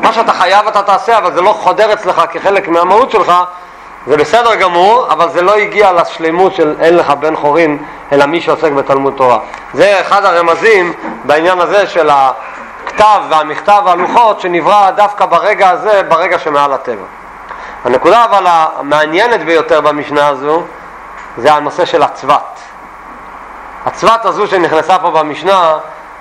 מה 0.00 0.12
שאתה 0.12 0.32
חייב 0.32 0.66
אתה 0.68 0.82
תעשה, 0.82 1.18
אבל 1.18 1.32
זה 1.32 1.40
לא 1.40 1.52
חודר 1.52 1.92
אצלך 1.92 2.22
כחלק 2.30 2.68
מהמהות 2.68 3.10
שלך, 3.10 3.32
זה 4.06 4.16
בסדר 4.16 4.54
גמור, 4.54 5.06
אבל 5.10 5.28
זה 5.28 5.42
לא 5.42 5.54
הגיע 5.54 5.92
לשלימות 5.92 6.54
של 6.54 6.74
אין 6.80 6.96
לך 6.96 7.10
בן 7.10 7.36
חורין, 7.36 7.78
אלא 8.12 8.26
מי 8.26 8.40
שעוסק 8.40 8.72
בתלמוד 8.72 9.14
תורה. 9.16 9.38
זה 9.74 10.00
אחד 10.00 10.24
הרמזים 10.24 10.92
בעניין 11.24 11.60
הזה 11.60 11.86
של 11.86 12.10
הכתב 12.12 13.20
והמכתב 13.30 13.82
והלוחות 13.84 14.40
שנברא 14.40 14.90
דווקא 14.90 15.26
ברגע 15.26 15.70
הזה, 15.70 16.02
ברגע 16.08 16.38
שמעל 16.38 16.72
הטבע. 16.72 17.04
הנקודה 17.84 18.24
אבל 18.24 18.46
המעניינת 18.46 19.44
ביותר 19.44 19.80
במשנה 19.80 20.28
הזו 20.28 20.62
זה 21.36 21.52
הנושא 21.52 21.84
של 21.84 22.02
הצבת. 22.02 22.60
הצבת 23.86 24.24
הזו 24.24 24.46
שנכנסה 24.46 24.98
פה 24.98 25.10
במשנה, 25.10 25.74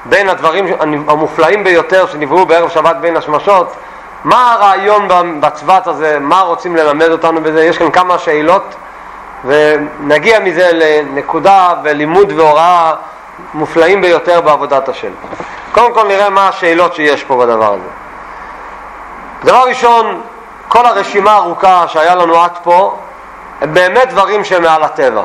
בין 0.05 0.29
הדברים 0.29 0.65
המופלאים 1.07 1.63
ביותר 1.63 2.07
שנבראו 2.07 2.45
בערב 2.45 2.69
שבת 2.69 2.95
בין 2.95 3.17
השמשות, 3.17 3.75
מה 4.23 4.53
הרעיון 4.53 5.07
בצבת 5.39 5.87
הזה, 5.87 6.19
מה 6.19 6.41
רוצים 6.41 6.75
ללמד 6.75 7.09
אותנו 7.09 7.41
בזה, 7.41 7.63
יש 7.63 7.77
כאן 7.77 7.91
כמה 7.91 8.17
שאלות 8.17 8.75
ונגיע 9.45 10.39
מזה 10.39 10.69
לנקודה 10.73 11.73
ולימוד 11.83 12.31
והוראה 12.31 12.93
מופלאים 13.53 14.01
ביותר 14.01 14.41
בעבודת 14.41 14.89
השם. 14.89 15.11
קודם 15.71 15.93
כל 15.93 16.07
נראה 16.07 16.29
מה 16.29 16.47
השאלות 16.47 16.95
שיש 16.95 17.23
פה 17.23 17.37
בדבר 17.37 17.73
הזה. 17.73 17.89
דבר 19.43 19.63
ראשון, 19.67 20.21
כל 20.67 20.85
הרשימה 20.85 21.31
הארוכה 21.31 21.87
שהיה 21.87 22.15
לנו 22.15 22.41
עד 22.41 22.57
פה, 22.63 22.97
הם 23.61 23.73
באמת 23.73 24.09
דברים 24.09 24.43
שהם 24.43 24.63
מעל 24.63 24.83
הטבע. 24.83 25.23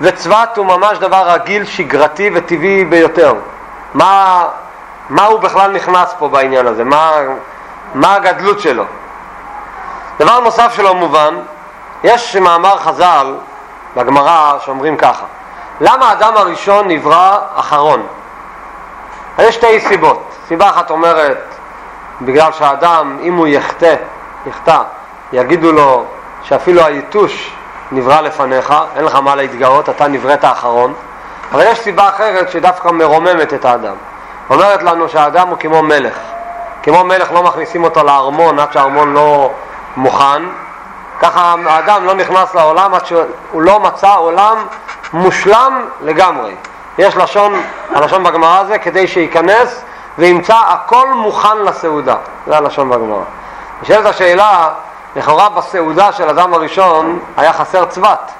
וצבת 0.00 0.56
הוא 0.56 0.66
ממש 0.66 0.98
דבר 0.98 1.30
רגיל, 1.30 1.64
שגרתי 1.64 2.30
וטבעי 2.34 2.84
ביותר. 2.84 3.34
מה, 3.94 4.44
מה 5.08 5.24
הוא 5.24 5.40
בכלל 5.40 5.70
נכנס 5.70 6.14
פה 6.18 6.28
בעניין 6.28 6.66
הזה? 6.66 6.84
מה, 6.84 7.12
מה 7.94 8.14
הגדלות 8.14 8.60
שלו? 8.60 8.84
דבר 10.18 10.40
נוסף 10.40 10.72
שלא 10.72 10.94
מובן, 10.94 11.34
יש 12.04 12.36
מאמר 12.36 12.78
חז"ל 12.78 13.34
בגמרא 13.96 14.58
שאומרים 14.64 14.96
ככה: 14.96 15.24
למה 15.80 16.08
האדם 16.08 16.36
הראשון 16.36 16.88
נברא 16.88 17.38
אחרון? 17.54 18.06
יש 19.38 19.54
שתי 19.54 19.80
סיבות. 19.80 20.32
סיבה 20.48 20.70
אחת 20.70 20.90
אומרת, 20.90 21.44
בגלל 22.20 22.52
שהאדם, 22.52 23.18
אם 23.22 23.34
הוא 23.34 23.46
יחטא, 23.46 23.94
יחטא, 24.46 24.78
יגידו 25.32 25.72
לו 25.72 26.04
שאפילו 26.42 26.84
היתוש 26.84 27.52
נברא 27.92 28.20
לפניך, 28.20 28.74
אין 28.96 29.04
לך 29.04 29.14
מה 29.14 29.34
להתגאות, 29.34 29.88
אתה 29.88 30.08
נבראת 30.08 30.44
האחרון, 30.44 30.94
אבל 31.52 31.62
יש 31.66 31.78
סיבה 31.78 32.08
אחרת 32.08 32.50
שדווקא 32.50 32.88
מרוממת 32.88 33.54
את 33.54 33.64
האדם. 33.64 33.94
אומרת 34.50 34.82
לנו 34.82 35.08
שהאדם 35.08 35.48
הוא 35.48 35.58
כמו 35.58 35.82
מלך. 35.82 36.18
כמו 36.82 37.04
מלך 37.04 37.32
לא 37.32 37.42
מכניסים 37.42 37.84
אותו 37.84 38.02
לארמון 38.02 38.58
עד 38.58 38.72
שהארמון 38.72 39.12
לא 39.12 39.50
מוכן, 39.96 40.42
ככה 41.20 41.54
האדם 41.66 42.04
לא 42.04 42.14
נכנס 42.14 42.54
לעולם 42.54 42.94
עד 42.94 43.06
שהוא 43.06 43.62
לא 43.62 43.80
מצא 43.80 44.14
עולם 44.16 44.56
מושלם 45.12 45.86
לגמרי. 46.00 46.54
יש 46.98 47.16
לשון, 47.16 47.62
הלשון 47.94 48.24
בגמרא 48.24 48.64
זה 48.64 48.78
כדי 48.78 49.06
שייכנס 49.06 49.82
וימצא 50.18 50.56
הכל 50.56 51.14
מוכן 51.14 51.58
לסעודה. 51.58 52.16
זה 52.46 52.56
הלשון 52.56 52.90
בגמרא. 52.90 53.22
נשאלת 53.82 54.06
השאלה, 54.06 54.68
לכאורה 55.16 55.48
בסעודה 55.48 56.12
של 56.12 56.28
אדם 56.28 56.54
הראשון 56.54 57.18
היה 57.36 57.52
חסר 57.52 57.84
צבת, 57.84 58.32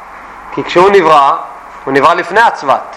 כי 0.52 0.64
כשהוא 0.64 0.90
נברא, 0.90 1.32
הוא 1.84 1.92
נברא 1.92 2.14
לפני 2.14 2.40
הצבת. 2.40 2.96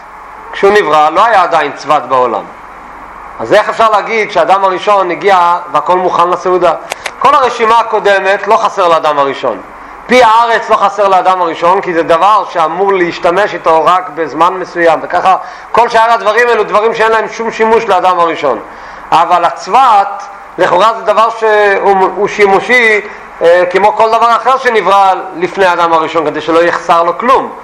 כשהוא 0.51 0.71
נברא 0.71 1.09
לא 1.09 1.25
היה 1.25 1.43
עדיין 1.43 1.71
צבת 1.71 2.03
בעולם. 2.03 2.43
אז 3.39 3.53
איך 3.53 3.69
אפשר 3.69 3.89
להגיד 3.89 4.31
שהאדם 4.31 4.63
הראשון 4.63 5.11
הגיע 5.11 5.57
והכל 5.71 5.97
מוכן 5.97 6.29
לסעודה? 6.29 6.73
כל 7.19 7.35
הרשימה 7.35 7.79
הקודמת 7.79 8.47
לא 8.47 8.57
חסר 8.57 8.87
לאדם 8.87 9.19
הראשון. 9.19 9.61
פי 10.07 10.23
הארץ 10.23 10.69
לא 10.69 10.75
חסר 10.75 11.07
לאדם 11.07 11.41
הראשון, 11.41 11.81
כי 11.81 11.93
זה 11.93 12.03
דבר 12.03 12.43
שאמור 12.49 12.93
להשתמש 12.93 13.53
איתו 13.53 13.85
רק 13.85 14.09
בזמן 14.15 14.53
מסוים, 14.53 14.99
וככה 15.01 15.37
כל 15.71 15.89
שאר 15.89 16.11
הדברים 16.11 16.47
האלו 16.47 16.63
דברים 16.63 16.95
שאין 16.95 17.11
להם 17.11 17.27
שום 17.29 17.51
שימוש 17.51 17.85
לאדם 17.87 18.19
הראשון. 18.19 18.59
אבל 19.11 19.45
הצבת, 19.45 20.23
לכאורה 20.57 20.93
זה 20.93 21.01
דבר 21.01 21.29
שהוא 21.29 22.27
שימושי 22.27 23.01
אה, 23.41 23.63
כמו 23.71 23.93
כל 23.93 24.07
דבר 24.07 24.35
אחר 24.35 24.57
שנברא 24.57 25.13
לפני 25.35 25.65
האדם 25.65 25.93
הראשון, 25.93 26.25
כדי 26.25 26.41
שלא 26.41 26.63
יחסר 26.63 27.03
לו 27.03 27.17
כלום. 27.17 27.55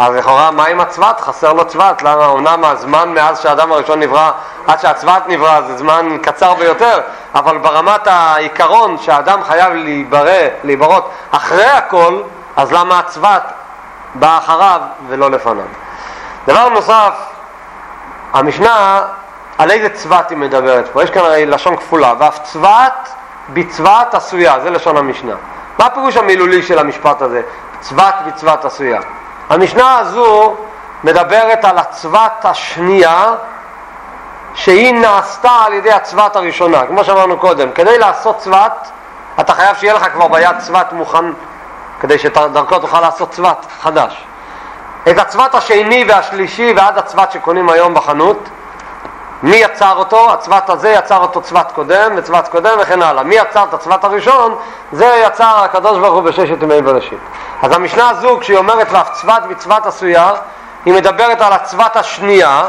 אז 0.00 0.14
לכאורה 0.14 0.50
מה 0.50 0.66
עם 0.66 0.80
הצבת? 0.80 1.20
חסר 1.20 1.52
לו 1.52 1.64
צבת. 1.64 2.02
למה? 2.02 2.26
אומנם 2.26 2.64
הזמן 2.64 3.14
מאז 3.14 3.40
שהאדם 3.40 3.72
הראשון 3.72 4.00
נברא 4.00 4.30
עד 4.66 4.80
שהצבת 4.80 5.22
נברא 5.28 5.60
זה 5.60 5.76
זמן 5.76 6.16
קצר 6.22 6.54
ביותר, 6.54 7.00
אבל 7.34 7.58
ברמת 7.58 8.06
העיקרון 8.06 8.98
שהאדם 8.98 9.44
חייב 9.44 9.72
להיברא, 9.72 10.48
להיברות 10.64 11.10
אחרי 11.30 11.64
הכל, 11.64 12.22
אז 12.56 12.72
למה 12.72 12.98
הצבת 12.98 13.42
בא 14.14 14.38
אחריו 14.38 14.80
ולא 15.08 15.30
לפניו? 15.30 15.64
דבר 16.46 16.68
נוסף, 16.68 17.14
המשנה, 18.32 19.02
על 19.58 19.70
איזה 19.70 19.88
צבת 19.88 20.30
היא 20.30 20.38
מדברת 20.38 20.88
פה? 20.92 21.02
יש 21.02 21.10
כאן 21.10 21.22
הרי 21.22 21.46
לשון 21.46 21.76
כפולה, 21.76 22.14
ואף 22.18 22.38
צבת 22.42 23.08
בצבת 23.48 24.14
עשויה, 24.14 24.60
זה 24.60 24.70
לשון 24.70 24.96
המשנה. 24.96 25.34
מה 25.78 25.86
הפירוש 25.86 26.16
המילולי 26.16 26.62
של 26.62 26.78
המשפט 26.78 27.22
הזה? 27.22 27.42
צבת 27.80 28.14
בצבת 28.26 28.64
עשויה. 28.64 29.00
המשנה 29.50 29.98
הזו 29.98 30.56
מדברת 31.04 31.64
על 31.64 31.78
הצבת 31.78 32.44
השנייה 32.44 33.34
שהיא 34.54 34.94
נעשתה 34.94 35.50
על 35.50 35.72
ידי 35.72 35.92
הצבת 35.92 36.36
הראשונה, 36.36 36.86
כמו 36.86 37.04
שאמרנו 37.04 37.38
קודם. 37.38 37.72
כדי 37.72 37.98
לעשות 37.98 38.38
צבת, 38.38 38.90
אתה 39.40 39.54
חייב 39.54 39.76
שיהיה 39.76 39.94
לך 39.94 40.06
כבר 40.12 40.28
ביד 40.28 40.58
צבת 40.58 40.92
מוכן, 40.92 41.24
כדי 42.00 42.18
שדרכו 42.18 42.78
תוכל 42.78 43.00
לעשות 43.00 43.30
צבת 43.30 43.66
חדש. 43.82 44.24
את 45.10 45.18
הצבת 45.18 45.54
השני 45.54 46.04
והשלישי 46.08 46.72
ועד 46.76 46.98
הצבת 46.98 47.32
שקונים 47.32 47.68
היום 47.68 47.94
בחנות, 47.94 48.48
מי 49.42 49.56
יצר 49.56 49.96
אותו? 49.96 50.32
הצבת 50.32 50.70
הזה 50.70 50.88
יצר 50.90 51.16
אותו 51.16 51.42
צבת 51.42 51.72
קודם 51.74 52.12
וצבת 52.16 52.48
קודם 52.48 52.78
וכן 52.80 53.02
הלאה. 53.02 53.22
מי 53.22 53.34
יצר 53.34 53.64
את 53.64 53.74
הצבת 53.74 54.04
הראשון? 54.04 54.56
זה 54.92 55.22
יצר 55.26 55.64
הקדוש 55.64 55.98
ברוך 55.98 56.14
הוא 56.14 56.22
בששת 56.22 56.62
ימי 56.62 56.82
בראשית. 56.82 57.18
אז 57.62 57.72
המשנה 57.72 58.10
הזו, 58.10 58.38
כשהיא 58.40 58.58
אומרת 58.58 58.92
לך 58.92 59.10
צבת 59.12 59.42
בצבת 59.50 59.86
עשויה, 59.86 60.32
היא 60.84 60.94
מדברת 60.94 61.40
על 61.40 61.52
הצבת 61.52 61.96
השנייה, 61.96 62.62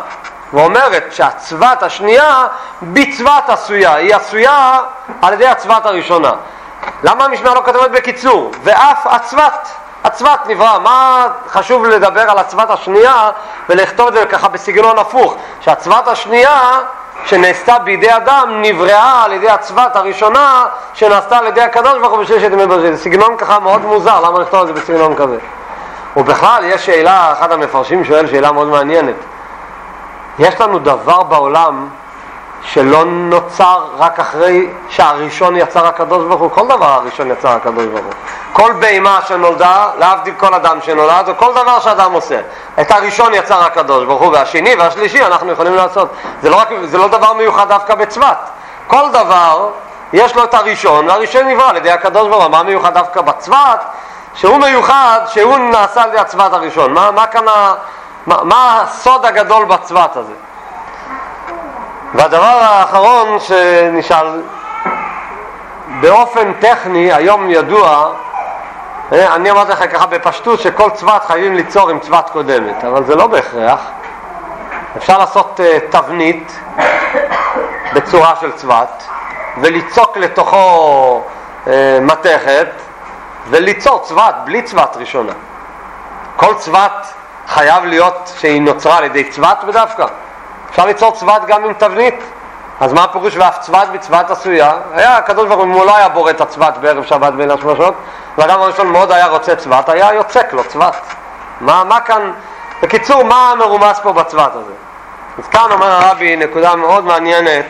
ואומרת 0.53 1.05
שהצבת 1.11 1.83
השנייה 1.83 2.47
בצבת 2.81 3.49
עשויה, 3.49 3.93
היא 3.93 4.15
עשויה 4.15 4.79
על 5.21 5.33
ידי 5.33 5.47
הצבת 5.47 5.85
הראשונה. 5.85 6.31
למה 7.03 7.25
המשנה 7.25 7.53
לא 7.53 7.61
כתבת 7.65 7.91
בקיצור? 7.91 8.51
ואף 8.63 9.07
הצבת. 9.07 9.71
הצבת 10.03 10.39
נברא, 10.47 10.79
מה 10.79 11.27
חשוב 11.49 11.85
לדבר 11.85 12.31
על 12.31 12.37
הצבת 12.37 12.69
השנייה 12.69 13.29
ולכתוב 13.69 14.07
את 14.07 14.13
זה 14.13 14.25
ככה 14.25 14.47
בסגנון 14.47 14.97
הפוך, 14.99 15.35
שהצבת 15.61 16.07
השנייה 16.07 16.79
שנעשתה 17.25 17.79
בידי 17.79 18.15
אדם 18.15 18.49
נבראה 18.61 19.23
על 19.23 19.33
ידי 19.33 19.49
הצבת 19.49 19.95
הראשונה 19.95 20.65
שנעשתה 20.93 21.37
על 21.37 21.47
ידי 21.47 21.61
הקדוש 21.61 21.93
ברוך 22.01 22.13
הוא 22.13 22.21
בששת 22.21 22.51
ימי 22.51 22.67
בראשית. 22.67 22.95
סגנון 22.95 23.37
ככה 23.37 23.59
מאוד 23.59 23.85
מוזר, 23.85 24.21
למה 24.21 24.39
לכתוב 24.39 24.61
את 24.61 24.67
זה 24.67 24.73
בסגנון 24.73 25.15
כזה? 25.15 25.37
ובכלל 26.17 26.63
יש 26.63 26.85
שאלה, 26.85 27.31
אחד 27.31 27.51
המפרשים 27.51 28.05
שואל 28.05 28.27
שאלה 28.27 28.51
מאוד 28.51 28.67
מעניינת. 28.67 29.15
יש 30.39 30.61
לנו 30.61 30.79
דבר 30.79 31.23
בעולם 31.23 31.87
שלא 32.63 33.05
נוצר 33.05 33.85
רק 33.97 34.19
אחרי 34.19 34.69
שהראשון 34.89 35.55
יצר 35.55 35.87
הקדוש 35.87 36.25
ברוך 36.25 36.41
הוא, 36.41 36.51
כל 36.51 36.67
דבר 36.67 36.85
הראשון 36.85 37.31
יצר 37.31 37.49
הקדוש 37.49 37.85
ברוך 37.85 38.05
הוא. 38.05 38.13
כל 38.53 38.73
בהמה 38.73 39.19
שנולדה, 39.27 39.89
להבדיל 39.99 40.33
כל 40.37 40.53
אדם 40.53 40.81
שנולד, 40.81 41.29
או 41.29 41.37
כל 41.37 41.51
דבר 41.51 41.79
שאדם 41.79 42.11
עושה. 42.11 42.39
את 42.81 42.91
הראשון 42.91 43.33
יצר 43.33 43.63
הקדוש 43.63 44.05
ברוך 44.05 44.21
הוא, 44.21 44.33
והשני 44.33 44.75
והשלישי 44.75 45.25
אנחנו 45.25 45.51
יכולים 45.51 45.75
לעשות. 45.75 46.13
זה 46.41 46.49
לא, 46.49 46.55
רק, 46.55 46.69
זה 46.83 46.97
לא 46.97 47.07
דבר 47.07 47.33
מיוחד 47.33 47.67
דווקא 47.67 47.95
בצבת. 47.95 48.49
כל 48.87 49.09
דבר, 49.13 49.69
יש 50.13 50.35
לו 50.35 50.43
את 50.43 50.53
הראשון, 50.53 51.09
והראשון 51.09 51.47
נברא 51.47 51.69
על 51.69 51.77
ידי 51.77 51.91
הקדוש 51.91 52.27
ברוך 52.27 52.43
הוא. 52.43 52.51
מה 52.51 52.63
מיוחד 52.63 52.93
דווקא 52.93 53.21
בצבת? 53.21 53.83
שהוא 54.35 54.57
מיוחד, 54.57 55.19
שהוא 55.27 55.57
נעשה 55.57 56.03
על 56.03 56.09
ידי 56.09 56.19
הצבת 56.19 56.53
הראשון. 56.53 56.93
מה, 56.93 57.11
מה 57.11 57.27
כאן 57.27 57.47
ה... 57.47 57.73
מה, 58.25 58.35
מה 58.43 58.81
הסוד 58.81 59.25
הגדול 59.25 59.65
בצבת 59.65 60.15
הזה? 60.15 60.33
והדבר 62.13 62.59
האחרון 62.61 63.39
שנשאל, 63.39 64.41
באופן 66.01 66.53
טכני, 66.53 67.13
היום 67.13 67.49
ידוע, 67.49 68.11
אני 69.11 69.51
אמרתי 69.51 69.71
לך 69.71 69.93
ככה 69.93 70.05
בפשטות 70.05 70.59
שכל 70.59 70.89
צבת 70.89 71.25
חייבים 71.25 71.53
ליצור 71.53 71.89
עם 71.89 71.99
צבת 71.99 72.29
קודמת, 72.29 72.83
אבל 72.83 73.03
זה 73.05 73.15
לא 73.15 73.27
בהכרח. 73.27 73.79
אפשר 74.97 75.17
לעשות 75.17 75.59
uh, 75.59 75.91
תבנית 75.91 76.59
בצורה 77.93 78.35
של 78.41 78.51
צבת 78.51 79.03
וליצוק 79.61 80.17
לתוכו 80.17 81.23
uh, 81.65 81.69
מתכת 82.01 82.67
וליצור 83.49 83.99
צבת 84.03 84.35
בלי 84.45 84.61
צבת 84.61 84.97
ראשונה. 84.97 85.33
כל 86.35 86.53
צבת 86.55 87.13
חייב 87.47 87.85
להיות 87.85 88.33
שהיא 88.39 88.61
נוצרה 88.61 88.97
על 88.97 89.03
ידי 89.03 89.23
צבת 89.23 89.63
בדווקא. 89.67 90.05
אפשר 90.69 90.85
ליצור 90.85 91.11
צבת 91.11 91.41
גם 91.47 91.63
עם 91.63 91.73
תבנית. 91.73 92.23
אז 92.81 92.93
מה 92.93 93.03
הפירוש 93.03 93.37
ואף 93.37 93.59
צבת 93.59 93.87
בצבת 93.93 94.31
עשויה? 94.31 94.71
היה 94.93 95.17
הקדוש 95.17 95.47
ברוך 95.47 95.59
הוא, 95.59 95.65
אם 95.65 95.71
הוא 95.71 95.85
לא 95.85 95.97
היה 95.97 96.09
בורא 96.09 96.31
את 96.31 96.41
הצבת 96.41 96.77
בערב 96.77 97.03
שבת 97.05 97.33
בין 97.33 97.51
השמשות, 97.51 97.93
והאדם 98.37 98.61
הראשון 98.61 98.87
מאוד 98.87 99.11
היה 99.11 99.27
רוצה 99.27 99.55
צבת, 99.55 99.89
היה 99.89 100.13
יוצק 100.13 100.53
לו 100.53 100.63
צבת. 100.63 100.95
מה, 101.61 101.83
מה 101.83 102.01
כאן, 102.01 102.31
בקיצור, 102.83 103.23
מה 103.23 103.53
מרומס 103.59 103.99
פה 103.99 104.13
בצבת 104.13 104.55
הזה? 104.55 104.73
אז 105.39 105.47
כאן 105.47 105.71
אומר 105.71 105.91
הרבי 105.91 106.35
נקודה 106.35 106.75
מאוד 106.75 107.05
מעניינת, 107.05 107.65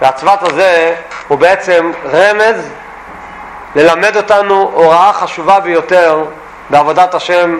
והצבת 0.00 0.42
הזה 0.42 0.94
הוא 1.28 1.38
בעצם 1.38 1.92
רמז 2.04 2.68
ללמד 3.74 4.16
אותנו 4.16 4.70
הוראה 4.74 5.12
חשובה 5.12 5.60
ביותר 5.60 6.24
בעבודת 6.70 7.14
השם 7.14 7.58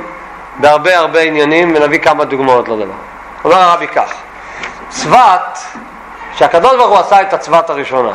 בהרבה 0.59 0.99
הרבה 0.99 1.21
עניינים, 1.21 1.73
ונביא 1.77 1.99
כמה 1.99 2.25
דוגמאות 2.25 2.69
לדבר. 2.69 2.93
אומר 3.45 3.57
הרבי 3.57 3.89
כך 3.89 4.13
צבת, 4.89 5.59
שהקדוש 6.37 6.77
ברוך 6.77 6.91
הוא 6.91 6.99
עשה 6.99 7.23
את 7.23 7.33
הצבת 7.33 7.71
הראשונה, 7.71 8.13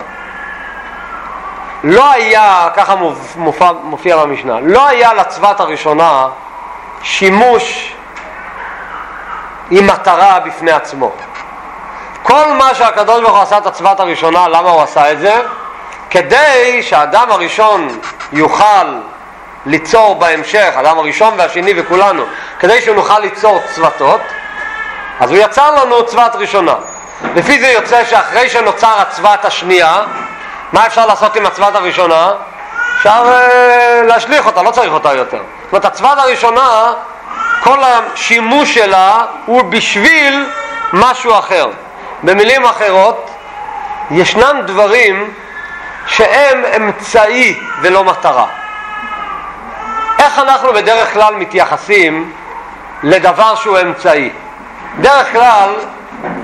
לא 1.84 2.12
היה, 2.12 2.70
ככה 2.76 2.96
מופיע, 3.36 3.72
מופיע 3.84 4.18
במשנה, 4.18 4.60
לא 4.62 4.88
היה 4.88 5.14
לצבת 5.14 5.60
הראשונה 5.60 6.28
שימוש 7.04 7.94
עם 9.72 9.88
מטרה 9.88 10.40
בפני 10.40 10.72
עצמו. 10.72 11.12
כל 12.24 12.54
מה 12.58 12.76
שהקדוש 12.76 13.22
ברוך 13.22 13.36
הוא 13.36 13.42
עשה 13.42 13.58
את 13.58 13.66
הצבת 13.66 14.00
הראשונה, 14.00 14.48
למה 14.48 14.70
הוא 14.70 14.82
עשה 14.82 15.12
את 15.12 15.20
זה? 15.20 15.42
כדי 16.10 16.84
שהאדם 16.84 17.32
הראשון 17.32 18.00
יוכל 18.32 19.00
ליצור 19.66 20.16
בהמשך, 20.16 20.74
האדם 20.76 20.98
הראשון 20.98 21.34
והשני 21.38 21.74
וכולנו, 21.78 22.24
כדי 22.60 22.82
שנוכל 22.82 23.20
ליצור 23.20 23.62
צוותות, 23.76 24.22
אז 25.20 25.30
הוא 25.32 25.38
יצר 25.38 25.76
לנו 25.76 26.06
צבת 26.06 26.36
ראשונה. 26.36 26.76
לפי 27.36 27.60
זה 27.60 27.68
יוצא 27.68 28.06
שאחרי 28.06 28.50
שנוצר 28.50 28.94
הצבת 29.02 29.46
השנייה, 29.46 30.02
מה 30.74 30.88
אפשר 30.88 31.06
לעשות 31.06 31.36
עם 31.36 31.46
הצבת 31.46 31.76
הראשונה? 31.76 32.32
אפשר 32.98 33.24
uh, 33.24 34.06
להשליך 34.06 34.46
אותה, 34.46 34.62
לא 34.64 34.72
צריך 34.72 34.92
אותה 34.92 35.14
יותר. 35.14 35.38
זאת 35.38 35.72
אומרת, 35.72 35.86
הצבת 35.86 36.18
הראשונה, 36.18 36.94
כל 37.64 37.78
השימוש 37.84 38.74
שלה 38.74 39.26
הוא 39.46 39.62
בשביל 39.64 40.50
משהו 40.94 41.40
אחר. 41.40 41.68
במילים 42.24 42.66
אחרות, 42.66 43.30
ישנם 44.12 44.62
דברים 44.66 45.34
שהם 46.08 46.64
אמצעי 46.78 47.60
ולא 47.82 48.04
מטרה. 48.04 48.46
איך 50.20 50.40
אנחנו 50.40 50.74
בדרך 50.74 51.14
כלל 51.14 51.36
מתייחסים 51.36 52.34
לדבר 53.04 53.56
שהוא 53.56 53.80
אמצעי? 53.80 54.30
בדרך 54.98 55.32
כלל, 55.32 55.70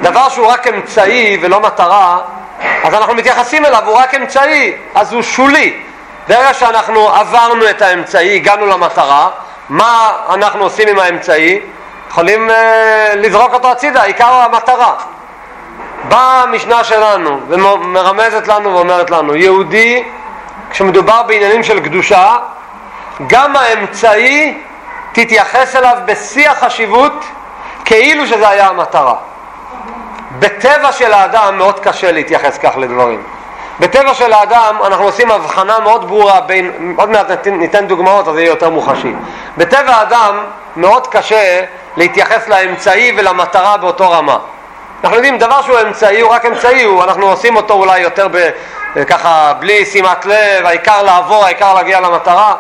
דבר 0.02 0.30
שהוא 0.30 0.48
רק 0.48 0.68
אמצעי 0.68 1.38
ולא 1.42 1.60
מטרה, 1.60 2.20
אז 2.84 2.94
אנחנו 2.94 3.14
מתייחסים 3.14 3.66
אליו, 3.66 3.84
הוא 3.86 3.98
רק 3.98 4.16
אמצעי, 4.16 4.74
אז 4.96 5.14
הוא 5.14 5.22
שולי. 5.22 5.78
ברגע 6.28 6.54
שאנחנו 6.54 7.10
עברנו 7.10 7.70
את 7.70 7.82
האמצעי, 7.82 8.36
הגענו 8.36 8.66
למטרה, 8.66 9.30
מה 9.70 10.12
אנחנו 10.30 10.64
עושים 10.64 10.88
עם 10.88 11.00
האמצעי? 11.00 11.60
יכולים 12.10 12.50
uh, 12.50 12.54
לזרוק 13.16 13.54
אותו 13.54 13.72
הצידה, 13.72 14.02
העיקר 14.02 14.34
המטרה. 14.34 14.94
באה 16.10 16.44
המשנה 16.44 16.84
שלנו 16.84 17.40
ומרמזת 17.48 18.48
לנו 18.48 18.76
ואומרת 18.76 19.10
לנו, 19.10 19.36
יהודי, 19.36 20.04
כשמדובר 20.72 21.24
בעניינים 21.24 21.64
של 21.64 21.80
קדושה, 21.80 22.38
גם 23.28 23.56
האמצעי 23.56 24.58
תתייחס 25.12 25.76
אליו 25.76 25.98
בשיא 26.06 26.50
החשיבות 26.50 27.26
כאילו 27.86 28.28
שזה 28.28 28.50
היה 28.50 28.68
המטרה. 28.68 29.16
בטבע 30.42 30.92
של 30.92 31.14
האדם 31.14 31.58
מאוד 31.58 31.80
קשה 31.80 32.12
להתייחס 32.12 32.58
כך 32.58 32.78
לדברים. 32.78 33.24
בטבע 33.80 34.14
של 34.14 34.34
האדם 34.34 34.76
אנחנו 34.86 35.06
עושים 35.06 35.32
הבחנה 35.32 35.80
מאוד 35.80 36.08
ברורה 36.08 36.42
בין, 36.42 36.96
עוד 36.98 37.10
מעט 37.10 37.30
ניתן, 37.30 37.54
ניתן 37.54 37.88
דוגמאות 37.88 38.28
אז 38.28 38.34
זה 38.34 38.42
יהיה 38.42 38.50
יותר 38.50 38.70
מוחשי. 38.70 39.14
בטבע 39.58 39.92
האדם 39.92 40.38
מאוד 40.76 41.08
קשה 41.08 41.62
להתייחס 41.98 42.48
לאמצעי 42.48 43.14
ולמטרה 43.18 43.78
באותו 43.78 44.12
רמה. 44.12 44.38
אנחנו 45.04 45.16
יודעים 45.16 45.38
דבר 45.38 45.62
שהוא 45.62 45.80
אמצעי 45.88 46.22
הוא 46.22 46.32
רק 46.32 46.46
אמצעי, 46.46 46.84
הוא, 46.84 47.04
אנחנו 47.04 47.30
עושים 47.30 47.56
אותו 47.56 47.74
אולי 47.74 48.00
יותר 48.00 48.28
ב, 48.32 48.50
ככה 49.08 49.54
בלי 49.60 49.86
שימת 49.86 50.26
לב, 50.26 50.66
העיקר 50.66 51.04
לעבור, 51.04 51.46
העיקר 51.46 51.74
להגיע 51.74 52.00
למטרה. 52.00 52.56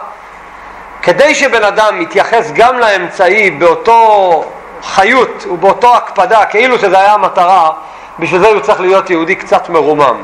כדי 1.02 1.36
שבן 1.36 1.63
אדם 1.63 2.02
יתייחס 2.02 2.52
גם 2.54 2.80
לאמצעי 2.80 3.52
באותו 3.52 4.44
חיות 4.84 5.46
ובאותו 5.52 5.96
הקפדה 5.96 6.46
כאילו 6.46 6.80
שזה 6.80 7.00
היה 7.00 7.13
המטרה, 7.13 7.72
בשביל 8.20 8.41
זה 8.41 8.48
הוא 8.48 8.60
צריך 8.60 8.82
להיות 8.82 9.10
יהודי 9.10 9.36
קצת 9.36 9.70
מרומם. 9.70 10.15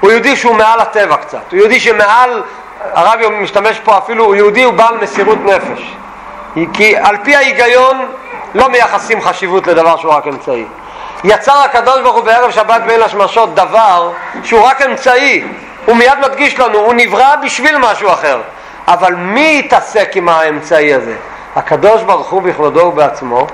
הוא 0.00 0.10
יהודי 0.10 0.36
שהוא 0.36 0.54
מעל 0.54 0.80
הטבע 0.80 1.16
קצת, 1.16 1.38
הוא 1.50 1.58
יהודי 1.58 1.80
שמעל, 1.80 2.42
הרבי 2.92 3.28
משתמש 3.28 3.80
פה 3.80 3.98
אפילו, 3.98 4.24
הוא 4.24 4.34
יהודי 4.34 4.62
הוא 4.62 4.74
בעל 4.74 4.96
מסירות 4.96 5.38
נפש. 5.44 5.96
כי 6.72 6.96
על 6.96 7.16
פי 7.22 7.36
ההיגיון 7.36 8.06
לא 8.54 8.68
מייחסים 8.68 9.20
חשיבות 9.20 9.66
לדבר 9.66 9.96
שהוא 9.96 10.12
רק 10.12 10.26
אמצעי. 10.26 10.64
יצר 11.24 11.58
הקדוש 11.58 12.00
ברוך 12.02 12.16
הוא 12.16 12.24
בערב 12.24 12.50
שבת 12.50 12.82
בין 12.86 13.02
השמשות 13.02 13.54
דבר 13.54 14.10
שהוא 14.44 14.66
רק 14.66 14.82
אמצעי, 14.82 15.44
הוא 15.86 15.96
מיד 15.96 16.18
מדגיש 16.22 16.58
לנו, 16.58 16.78
הוא 16.78 16.94
נברא 16.94 17.36
בשביל 17.42 17.78
משהו 17.78 18.08
אחר. 18.12 18.40
אבל 18.88 19.14
מי 19.14 19.62
יתעסק 19.64 20.16
עם 20.16 20.28
האמצעי 20.28 20.94
הזה? 20.94 21.16
הקדוש 21.56 22.02
ברוך 22.02 22.30
הוא 22.30 22.42
בכבודו 22.42 22.80
ובעצמו 22.80 23.46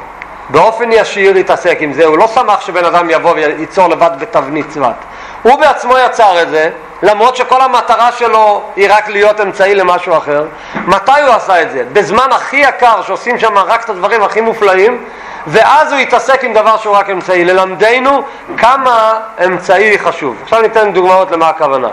באופן 0.52 0.92
ישיר 0.92 1.36
יתעסק 1.36 1.78
עם 1.80 1.92
זה, 1.92 2.04
הוא 2.04 2.18
לא 2.18 2.26
שמח 2.26 2.60
שבן 2.60 2.84
אדם 2.84 3.10
יבוא 3.10 3.32
וייצור 3.34 3.88
לבד 3.88 4.10
בתבנית 4.18 4.68
צבת. 4.68 4.94
הוא 5.42 5.60
בעצמו 5.60 5.98
יצר 5.98 6.42
את 6.42 6.48
זה, 6.50 6.70
למרות 7.02 7.36
שכל 7.36 7.60
המטרה 7.60 8.12
שלו 8.12 8.62
היא 8.76 8.88
רק 8.90 9.08
להיות 9.08 9.40
אמצעי 9.40 9.74
למשהו 9.74 10.16
אחר. 10.16 10.44
מתי 10.74 11.20
הוא 11.26 11.34
עשה 11.34 11.62
את 11.62 11.70
זה? 11.70 11.84
בזמן 11.92 12.28
הכי 12.30 12.56
יקר 12.56 13.02
שעושים 13.02 13.38
שם 13.38 13.58
רק 13.58 13.84
את 13.84 13.90
הדברים 13.90 14.22
הכי 14.22 14.40
מופלאים, 14.40 15.04
ואז 15.46 15.92
הוא 15.92 16.00
יתעסק 16.00 16.44
עם 16.44 16.52
דבר 16.52 16.76
שהוא 16.76 16.96
רק 16.96 17.10
אמצעי. 17.10 17.44
ללמדנו 17.44 18.22
כמה 18.56 19.14
אמצעי 19.46 19.98
חשוב. 19.98 20.36
עכשיו 20.42 20.62
ניתן 20.62 20.92
דוגמאות 20.92 21.30
למה 21.30 21.48
הכוונה. 21.48 21.88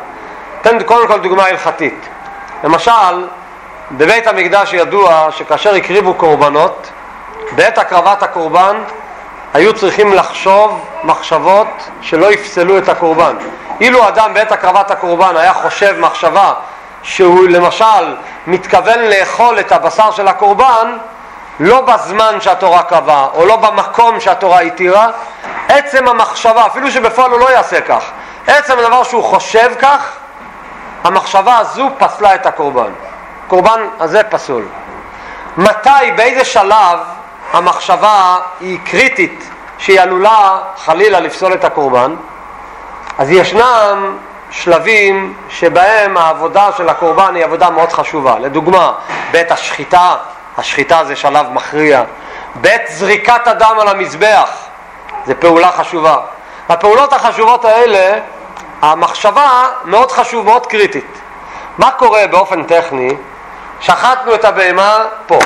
ניתן 0.58 0.84
קודם 0.84 1.08
כל 1.08 1.20
דוגמה 1.20 1.46
הלכתית. 1.46 2.08
למשל, 2.64 3.28
בבית 3.92 4.28
המקדש 4.28 4.74
ידוע 4.74 5.28
שכאשר 5.32 5.76
הקריבו 5.76 6.14
קורבנות, 6.14 6.90
בעת 7.52 7.78
הקרבת 7.78 8.24
הקורבן 8.24 8.84
היו 9.54 9.74
צריכים 9.74 10.14
לחשוב 10.14 10.86
מחשבות 11.04 11.90
שלא 12.02 12.32
יפסלו 12.32 12.78
את 12.78 12.90
הקורבן. 12.90 13.36
אילו 13.82 14.08
אדם 14.08 14.34
בעת 14.34 14.52
הקרבת 14.52 14.92
הקורבן 14.92 15.38
היה 15.38 15.54
חושב 15.54 15.96
מחשבה 16.00 16.54
שהוא 17.04 17.48
למשל 17.48 18.16
מתכוון 18.48 19.00
לאכול 19.00 19.60
את 19.60 19.72
הבשר 19.72 20.12
של 20.12 20.28
הקורבן 20.28 20.98
לא 21.60 21.82
בזמן 21.82 22.42
שהתורה 22.42 22.84
קבעה 22.84 23.28
או 23.34 23.46
לא 23.46 23.56
במקום 23.56 24.20
שהתורה 24.20 24.60
התירה, 24.60 25.08
עצם 25.68 26.08
המחשבה, 26.08 26.66
אפילו 26.66 26.92
שבפועל 26.92 27.32
הוא 27.32 27.40
לא 27.40 27.52
יעשה 27.52 27.82
כך, 27.82 28.04
עצם 28.48 28.80
הדבר 28.80 29.04
שהוא 29.04 29.24
חושב 29.24 29.72
כך, 29.80 30.12
המחשבה 31.04 31.58
הזו 31.58 31.90
פסלה 31.98 32.36
את 32.36 32.46
הקורבן. 32.46 32.92
הקורבן 33.46 33.88
הזה 34.00 34.24
פסול. 34.24 34.66
מתי, 35.58 36.12
באיזה 36.16 36.46
שלב 36.46 37.00
המחשבה 37.54 38.38
היא 38.60 38.80
קריטית 38.86 39.50
שהיא 39.78 40.02
עלולה 40.02 40.60
חלילה 40.78 41.20
לפסול 41.20 41.54
את 41.54 41.64
הקורבן, 41.64 42.16
אז 43.18 43.32
ישנם 43.32 44.18
שלבים 44.52 45.34
שבהם 45.50 46.18
העבודה 46.18 46.70
של 46.78 46.90
הקורבן 46.90 47.36
היא 47.36 47.46
עבודה 47.46 47.70
מאוד 47.70 47.92
חשובה. 47.92 48.40
לדוגמה, 48.40 48.94
בעת 49.32 49.52
השחיטה, 49.52 50.16
השחיטה 50.58 51.04
זה 51.06 51.16
שלב 51.16 51.50
מכריע. 51.52 52.04
בעת 52.56 52.82
זריקת 52.90 53.48
הדם 53.48 53.78
על 53.82 53.88
המזבח, 53.88 54.50
זה 55.26 55.36
פעולה 55.36 55.72
חשובה. 55.72 56.18
בפעולות 56.70 57.14
החשובות 57.14 57.66
האלה, 57.66 58.20
המחשבה 58.82 59.68
מאוד 59.86 60.12
חשוב, 60.12 60.46
מאוד 60.46 60.66
קריטית. 60.66 61.20
מה 61.78 61.92
קורה 61.92 62.28
באופן 62.28 62.64
טכני? 62.64 63.14
שחטנו 63.82 64.36
את 64.36 64.46
הבהמה 64.46 65.06
פה, 65.28 65.40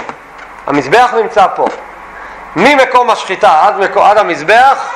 המזבח 0.67 1.13
נמצא 1.21 1.47
פה. 1.55 1.65
ממקום 2.55 3.09
השחיטה 3.09 3.59
עד, 3.61 3.97
עד 4.01 4.17
המזבח 4.17 4.89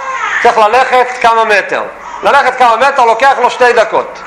צריך 0.43 0.57
ללכת 0.57 1.07
כמה 1.21 1.43
מטר. 1.43 1.83
ללכת 2.23 2.57
כמה 2.57 2.75
מטר 2.75 3.05
לוקח 3.05 3.33
לו 3.41 3.49
שתי 3.49 3.73
דקות. 3.73 4.19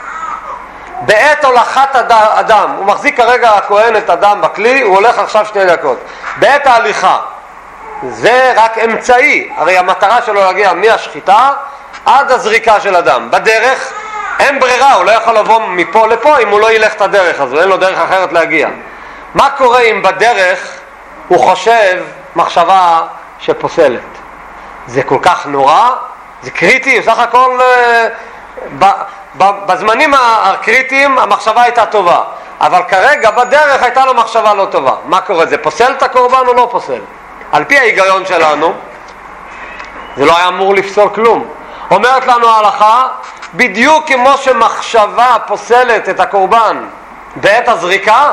בעת 1.01 1.45
הולכת 1.45 1.89
אדם, 2.13 2.71
הוא 2.77 2.87
מחזיק 2.87 3.17
כרגע 3.17 3.51
הכהן 3.51 3.97
את 3.97 4.11
הדם 4.11 4.39
בכלי, 4.41 4.81
הוא 4.81 4.95
הולך 4.95 5.19
עכשיו 5.19 5.47
שתי 5.47 5.65
דקות. 5.65 5.99
בעת 6.37 6.67
ההליכה, 6.67 7.19
זה 8.09 8.53
רק 8.57 8.79
אמצעי, 8.79 9.53
הרי 9.57 9.79
המטרה 9.79 10.23
שלו 10.23 10.41
להגיע 10.41 10.73
מהשחיטה 10.73 11.51
עד 12.07 12.31
הזריקה 12.31 12.81
של 12.81 12.97
אדם. 12.97 13.31
בדרך 13.31 13.93
אין 14.39 14.61
ברירה, 14.61 14.93
הוא 14.93 15.05
לא 15.05 15.11
יכול 15.11 15.35
לבוא 15.35 15.61
מפה 15.61 16.07
לפה 16.07 16.39
אם 16.39 16.49
הוא 16.49 16.61
לא 16.61 16.73
ילך 16.73 16.95
את 16.95 17.01
הדרך 17.01 17.41
הזו, 17.41 17.61
אין 17.61 17.69
לו 17.69 17.77
דרך 17.77 17.99
אחרת 17.99 18.33
להגיע. 18.33 18.69
מה 19.35 19.51
קורה 19.51 19.81
אם 19.81 20.03
בדרך 20.03 20.79
הוא 21.29 21.39
חושב 21.39 22.03
מחשבה 22.37 23.01
שפוסלת. 23.41 24.01
זה 24.87 25.03
כל 25.03 25.19
כך 25.23 25.47
נורא, 25.47 25.91
זה 26.43 26.51
קריטי, 26.51 27.03
סך 27.03 27.19
הכל 27.19 27.59
אה, 27.61 28.09
ב, 28.79 28.85
ב, 29.39 29.45
בזמנים 29.67 30.15
הקריטיים 30.15 31.19
המחשבה 31.19 31.63
הייתה 31.63 31.87
טובה, 31.87 32.23
אבל 32.61 32.83
כרגע 32.89 33.31
בדרך 33.31 33.83
הייתה 33.83 34.05
לו 34.05 34.15
מחשבה 34.15 34.55
לא 34.55 34.67
טובה. 34.71 34.95
מה 35.05 35.21
קורה? 35.21 35.47
זה 35.47 35.59
פוסל 35.59 35.93
את 35.93 36.03
הקורבן 36.03 36.47
או 36.47 36.53
לא 36.53 36.69
פוסל? 36.71 37.01
על 37.53 37.65
פי 37.65 37.79
ההיגיון 37.79 38.27
שלנו, 38.27 38.73
זה 40.17 40.25
לא 40.25 40.37
היה 40.37 40.49
אמור 40.49 40.75
לפסול 40.75 41.09
כלום. 41.15 41.49
אומרת 41.91 42.27
לנו 42.27 42.49
ההלכה, 42.49 43.07
בדיוק 43.55 44.09
כמו 44.09 44.37
שמחשבה 44.37 45.37
פוסלת 45.47 46.09
את 46.09 46.21
הקורבן 46.21 46.85
בעת 47.37 47.69
הזריקה, 47.69 48.33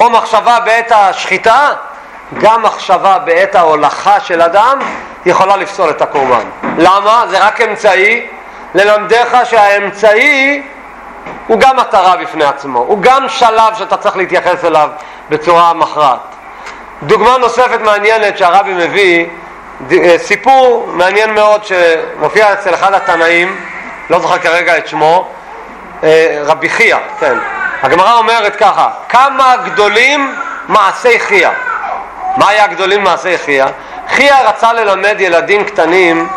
או 0.00 0.10
מחשבה 0.10 0.60
בעת 0.60 0.92
השחיטה, 0.92 1.72
גם 2.34 2.62
מחשבה 2.62 3.18
בעת 3.18 3.54
ההולכה 3.54 4.20
של 4.20 4.42
אדם 4.42 4.78
יכולה 5.26 5.56
לפסול 5.56 5.90
את 5.90 6.02
הקורבן. 6.02 6.44
למה? 6.78 7.24
זה 7.28 7.46
רק 7.46 7.60
אמצעי 7.60 8.26
ללמדך 8.74 9.38
שהאמצעי 9.44 10.62
הוא 11.46 11.60
גם 11.60 11.76
מטרה 11.76 12.16
בפני 12.16 12.44
עצמו, 12.44 12.78
הוא 12.78 12.98
גם 13.00 13.28
שלב 13.28 13.74
שאתה 13.78 13.96
צריך 13.96 14.16
להתייחס 14.16 14.64
אליו 14.64 14.88
בצורה 15.30 15.74
מכרעת. 15.74 16.20
דוגמה 17.02 17.38
נוספת 17.38 17.80
מעניינת 17.80 18.38
שהרבי 18.38 18.74
מביא, 18.74 19.26
אה, 19.92 20.18
סיפור 20.18 20.86
מעניין 20.92 21.34
מאוד 21.34 21.64
שמופיע 21.64 22.52
אצל 22.52 22.74
אחד 22.74 22.94
התנאים, 22.94 23.56
לא 24.10 24.18
זוכר 24.18 24.38
כרגע 24.38 24.78
את 24.78 24.88
שמו, 24.88 25.28
אה, 26.04 26.42
רבי 26.44 26.68
חייא, 26.68 26.96
כן. 27.20 27.38
הגמרא 27.82 28.12
אומרת 28.12 28.56
ככה, 28.56 28.90
כמה 29.08 29.54
גדולים 29.64 30.34
מעשי 30.68 31.20
חייא. 31.20 31.50
מה 32.36 32.48
היה 32.48 32.66
גדולים 32.66 33.04
מעשי 33.04 33.38
חייא? 33.38 33.66
חייא 34.08 34.36
רצה 34.44 34.72
ללמד 34.72 35.16
ילדים 35.18 35.64
קטנים 35.64 36.28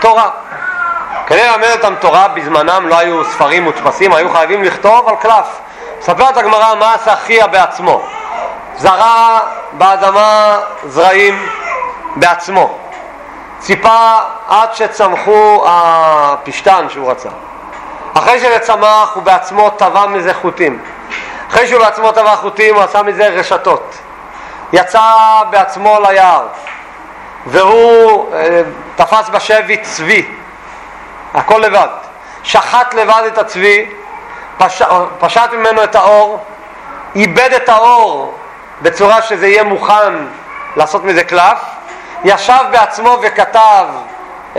תורה. 0.00 0.30
כדי 1.26 1.46
ללמד 1.46 1.70
אותם 1.72 1.94
תורה 2.00 2.28
בזמנם 2.28 2.88
לא 2.88 2.98
היו 2.98 3.24
ספרים 3.24 3.62
מודפסים, 3.62 4.12
היו 4.12 4.30
חייבים 4.30 4.64
לכתוב 4.64 5.08
על 5.08 5.16
קלף. 5.16 5.60
מספרת 5.98 6.36
הגמרא 6.36 6.74
מה 6.74 6.94
עשה 6.94 7.16
חייא 7.16 7.46
בעצמו. 7.46 8.02
זרע 8.76 9.38
באדמה 9.72 10.58
זרעים 10.86 11.46
בעצמו. 12.16 12.78
ציפה 13.58 14.16
עד 14.48 14.74
שצמחו 14.74 15.64
הפשתן 15.66 16.86
שהוא 16.88 17.10
רצה. 17.10 17.28
אחר 18.14 18.22
אחרי 18.22 18.38
שזה 18.38 18.58
צמח 18.58 19.10
הוא 19.14 19.22
בעצמו 19.22 19.70
טבע 19.70 20.06
מזה 20.06 20.34
חוטים. 20.34 20.78
אחרי 21.50 21.66
שהוא 21.66 21.80
בעצמו 21.80 22.12
טבע 22.12 22.36
חוטים 22.36 22.74
הוא 22.74 22.82
עשה 22.82 23.02
מזה 23.02 23.28
רשתות. 23.28 23.94
יצא 24.74 25.42
בעצמו 25.50 25.98
ליער, 26.08 26.46
והוא 27.46 28.34
אה, 28.34 28.60
תפס 28.96 29.28
בשבי 29.28 29.76
צבי, 29.76 30.26
הכל 31.34 31.58
לבד. 31.58 31.88
שחט 32.42 32.94
לבד 32.94 33.22
את 33.26 33.38
הצבי, 33.38 33.90
פש... 34.58 34.82
פשט 35.18 35.52
ממנו 35.52 35.84
את 35.84 35.94
האור, 35.94 36.44
איבד 37.14 37.52
את 37.56 37.68
האור 37.68 38.34
בצורה 38.82 39.22
שזה 39.22 39.46
יהיה 39.46 39.64
מוכן 39.64 40.14
לעשות 40.76 41.04
מזה 41.04 41.24
קלף, 41.24 41.58
ישב 42.24 42.64
בעצמו 42.70 43.18
וכתב 43.22 43.86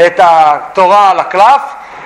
את 0.05 0.19
התורה 0.23 1.09
על 1.09 1.19
הקלף, 1.19 1.61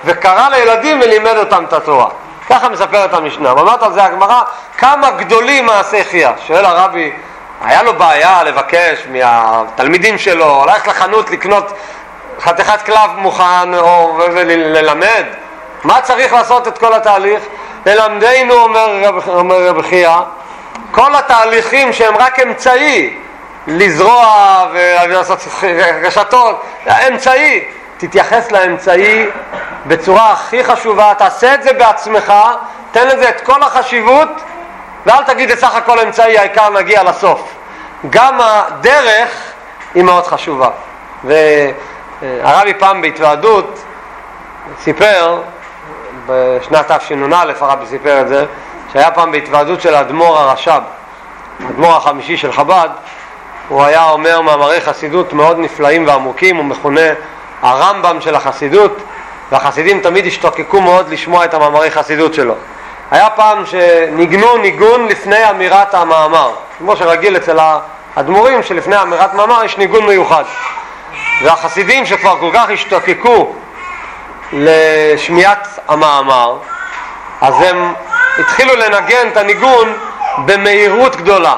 וקרא 0.05 0.49
לילדים 0.49 0.99
ולימד 1.01 1.37
אותם 1.37 1.65
את 1.65 1.73
התורה. 1.73 2.07
ככה 2.49 2.69
מספרת 2.69 3.13
המשנה. 3.13 3.53
ואמרת 3.55 3.83
על 3.83 3.93
זה 3.93 4.03
הגמרא, 4.03 4.41
כמה 4.77 5.11
גדולים 5.11 5.65
מעשי 5.65 6.03
חייה. 6.03 6.31
שואל 6.47 6.65
הרבי, 6.65 7.11
היה 7.61 7.83
לו 7.83 7.93
בעיה 7.93 8.43
לבקש 8.43 9.07
מהתלמידים 9.11 10.17
שלו, 10.17 10.65
ללכת 10.65 10.87
לחנות 10.87 11.29
לקנות 11.29 11.73
חתיכת 12.41 12.81
קלף 12.81 13.09
מוכן 13.17 13.73
או 13.73 14.19
ללמד? 14.45 15.23
מה 15.83 16.01
צריך 16.01 16.33
לעשות 16.33 16.67
את 16.67 16.77
כל 16.77 16.93
התהליך? 16.93 17.43
ללמדנו, 17.85 18.53
אומר 19.27 19.67
רב 19.67 19.81
חייא, 19.81 20.17
כל 20.91 21.15
התהליכים 21.15 21.93
שהם 21.93 22.17
רק 22.17 22.39
אמצעי 22.39 23.17
לזרוע 23.67 24.65
ולעשות 24.73 25.39
רשתות, 26.03 26.65
אמצעי, 27.07 27.63
תתייחס 27.97 28.51
לאמצעי 28.51 29.25
בצורה 29.85 30.31
הכי 30.31 30.63
חשובה, 30.63 31.13
תעשה 31.17 31.53
את 31.53 31.63
זה 31.63 31.73
בעצמך, 31.73 32.33
תן 32.91 33.07
לזה 33.07 33.29
את 33.29 33.41
כל 33.41 33.63
החשיבות 33.63 34.27
ואל 35.05 35.23
תגיד 35.23 35.51
את 35.51 35.59
סך 35.59 35.75
הכל 35.75 35.99
אמצעי, 35.99 36.37
העיקר 36.37 36.69
נגיע 36.69 37.03
לסוף. 37.03 37.53
גם 38.09 38.37
הדרך 38.41 39.29
היא 39.95 40.03
מאוד 40.03 40.27
חשובה. 40.27 40.69
והרבי 41.23 42.73
פעם 42.73 43.01
בהתוועדות 43.01 43.83
סיפר, 44.83 45.41
בשנת 46.25 46.91
תשנ"א 46.91 47.51
הרבי 47.59 47.85
סיפר 47.85 48.21
את 48.21 48.27
זה, 48.27 48.45
שהיה 48.93 49.11
פעם 49.11 49.31
בהתוועדות 49.31 49.81
של 49.81 49.95
האדמו"ר 49.95 50.37
הרש"ב, 50.37 50.81
האדמו"ר 51.65 51.95
החמישי 51.95 52.37
של 52.37 52.51
חב"ד, 52.51 52.89
הוא 53.69 53.83
היה 53.83 54.09
אומר 54.09 54.41
מאמרי 54.41 54.81
חסידות 54.81 55.33
מאוד 55.33 55.59
נפלאים 55.59 56.07
ועמוקים, 56.07 56.55
הוא 56.55 56.65
מכונה 56.65 57.09
הרמב"ם 57.61 58.21
של 58.21 58.35
החסידות, 58.35 58.97
והחסידים 59.51 60.01
תמיד 60.01 60.25
השתוקקו 60.25 60.81
מאוד 60.81 61.09
לשמוע 61.09 61.45
את 61.45 61.53
המאמרי 61.53 61.91
חסידות 61.91 62.33
שלו. 62.33 62.55
היה 63.11 63.29
פעם 63.29 63.65
שניגנו 63.65 64.57
ניגון 64.57 65.07
לפני 65.07 65.49
אמירת 65.49 65.93
המאמר, 65.93 66.51
כמו 66.77 66.95
שרגיל 66.95 67.37
אצל 67.37 67.59
האדמו"רים 68.15 68.63
שלפני 68.63 69.01
אמירת 69.01 69.33
מאמר 69.33 69.63
יש 69.65 69.77
ניגון 69.77 70.05
מיוחד. 70.05 70.43
והחסידים 71.43 72.05
שכבר 72.05 72.35
כל 72.39 72.49
כך 72.53 72.69
השתוקקו 72.69 73.53
לשמיעת 74.53 75.67
המאמר, 75.87 76.57
אז 77.41 77.61
הם 77.61 77.93
התחילו 78.39 78.75
לנגן 78.75 79.27
את 79.27 79.37
הניגון 79.37 79.97
במהירות 80.45 81.15
גדולה. 81.15 81.55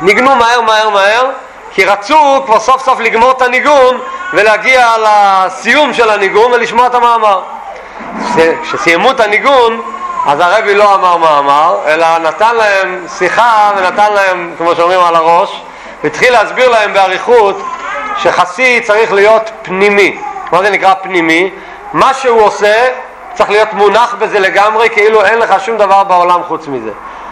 ניגנו 0.00 0.36
מהר 0.36 0.60
מהר 0.60 0.90
מהר, 0.90 1.30
כי 1.72 1.84
רצו 1.84 2.42
כבר 2.46 2.60
סוף 2.60 2.82
סוף 2.82 3.00
לגמור 3.00 3.30
את 3.30 3.42
הניגון 3.42 4.00
ולהגיע 4.32 4.94
לסיום 4.98 5.92
של 5.94 6.10
הניגון 6.10 6.52
ולשמוע 6.52 6.86
את 6.86 6.94
המאמר. 6.94 7.42
כשסיימו 8.62 9.10
את 9.10 9.20
הניגון, 9.20 9.82
אז 10.26 10.40
הרבי 10.40 10.74
לא 10.74 10.94
אמר 10.94 11.16
מאמר, 11.16 11.78
אלא 11.86 12.18
נתן 12.18 12.54
להם 12.56 13.06
שיחה 13.18 13.70
ונתן 13.76 14.12
להם, 14.12 14.54
כמו 14.58 14.74
שאומרים, 14.74 15.00
על 15.00 15.16
הראש, 15.16 15.62
והתחיל 16.04 16.32
להסביר 16.32 16.68
להם 16.68 16.92
באריכות 16.92 17.62
שחסיד 18.16 18.84
צריך 18.84 19.12
להיות 19.12 19.50
פנימי. 19.62 20.18
מה 20.52 20.62
זה 20.62 20.70
נקרא 20.70 20.94
פנימי? 21.02 21.50
מה 21.92 22.14
שהוא 22.14 22.40
עושה 22.40 22.88
צריך 23.34 23.50
להיות 23.50 23.72
מונח 23.72 24.14
בזה 24.18 24.40
לגמרי, 24.40 24.90
כאילו 24.90 25.24
אין 25.24 25.38
לך 25.38 25.64
שום 25.64 25.76
דבר 25.76 26.04
בעולם 26.04 26.42
חוץ 26.42 26.68
מזה. 26.68 26.90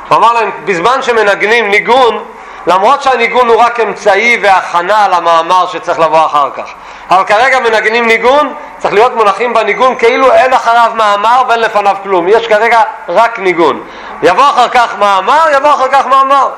הוא 0.08 0.18
אמר 0.18 0.32
להם, 0.32 0.50
בזמן 0.64 1.02
שמנגנים 1.02 1.70
ניגון, 1.70 2.24
למרות 2.66 3.02
שהניגון 3.02 3.48
הוא 3.48 3.60
רק 3.60 3.80
אמצעי 3.80 4.38
והכנה 4.42 5.08
למאמר 5.08 5.66
שצריך 5.66 5.98
לבוא 5.98 6.26
אחר 6.26 6.50
כך. 6.50 6.70
אבל 7.12 7.24
כרגע 7.24 7.60
מנגנים 7.60 8.06
ניגון, 8.06 8.54
צריך 8.78 8.94
להיות 8.94 9.16
מונחים 9.16 9.54
בניגון 9.54 9.94
כאילו 9.98 10.32
אין 10.32 10.52
אחריו 10.52 10.90
מאמר 10.94 11.42
ואין 11.48 11.60
לפניו 11.60 11.96
כלום. 12.02 12.28
יש 12.28 12.46
כרגע 12.46 12.82
רק 13.08 13.38
ניגון. 13.38 13.82
יבוא 14.22 14.42
אחר 14.42 14.68
כך 14.68 14.98
מאמר, 14.98 15.46
יבוא 15.56 15.70
אחר 15.70 15.88
כך 15.88 16.06
מאמר. 16.06 16.48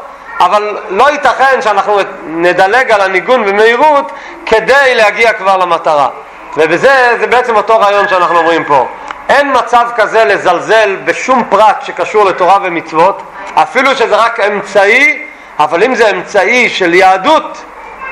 אבל 0.40 0.78
לא 0.88 1.10
ייתכן 1.10 1.62
שאנחנו 1.62 1.98
נדלג 2.26 2.90
על 2.90 3.00
הניגון 3.00 3.44
במהירות 3.44 4.12
כדי 4.46 4.94
להגיע 4.94 5.32
כבר 5.32 5.56
למטרה. 5.56 6.08
ובזה, 6.56 7.16
זה 7.20 7.26
בעצם 7.26 7.56
אותו 7.56 7.78
רעיון 7.78 8.08
שאנחנו 8.08 8.38
אומרים 8.38 8.64
פה. 8.64 8.86
אין 9.28 9.52
מצב 9.56 9.86
כזה 9.96 10.24
לזלזל 10.24 10.96
בשום 11.04 11.44
פרט 11.50 11.82
שקשור 11.82 12.24
לתורה 12.24 12.58
ומצוות, 12.62 13.22
אפילו 13.54 13.94
שזה 13.96 14.16
רק 14.16 14.40
אמצעי, 14.40 15.22
אבל 15.58 15.82
אם 15.82 15.94
זה 15.94 16.10
אמצעי 16.10 16.68
של 16.68 16.94
יהדות, 16.94 17.64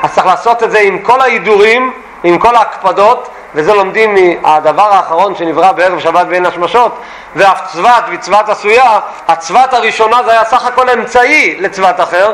אז 0.03 0.15
צריך 0.15 0.27
לעשות 0.27 0.63
את 0.63 0.71
זה 0.71 0.79
עם 0.79 0.99
כל 0.99 1.21
ההידורים, 1.21 1.93
עם 2.25 2.39
כל 2.39 2.57
ההקפדות, 2.57 3.29
וזה 3.55 3.75
לומדים 3.75 4.15
מהדבר 4.43 4.93
האחרון 4.93 5.35
שנברא 5.35 5.73
בערב 5.73 6.01
שבת 6.01 6.27
בין 6.27 6.47
השמשות, 6.47 7.01
ואף 7.37 7.61
צבת 7.73 8.05
וצבת 8.13 8.49
עשויה, 8.49 8.99
הצבת 9.29 9.75
הראשונה 9.75 10.23
זה 10.25 10.31
היה 10.31 10.45
סך 10.45 10.67
הכל 10.67 10.91
אמצעי 10.91 11.57
לצבת 11.61 12.01
אחר, 12.01 12.33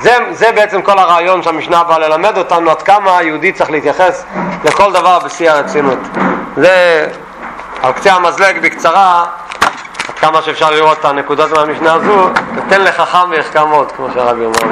זה, 0.00 0.16
זה 0.30 0.52
בעצם 0.52 0.82
כל 0.82 0.98
הרעיון 0.98 1.42
שהמשנה 1.42 1.84
באה 1.84 1.98
ללמד 1.98 2.38
אותנו 2.38 2.70
עד 2.70 2.82
כמה 2.82 3.18
היהודי 3.18 3.52
צריך 3.52 3.70
להתייחס 3.70 4.24
לכל 4.64 4.92
דבר 4.92 5.18
בשיא 5.18 5.50
הרצינות. 5.50 5.98
זה 6.56 7.06
על 7.82 7.92
קצה 7.92 8.12
המזלג 8.12 8.58
בקצרה, 8.62 9.24
עד 10.08 10.18
כמה 10.18 10.42
שאפשר 10.42 10.70
לראות 10.70 10.98
את 11.00 11.04
הנקודות 11.04 11.50
מהמשנה 11.50 11.94
הזו, 11.94 12.30
ותן 12.54 12.80
לחכם 12.80 13.30
ויחכם 13.30 13.70
עוד, 13.70 13.92
כמו 13.92 14.08
שהרבי 14.14 14.44
אומר. 14.44 14.58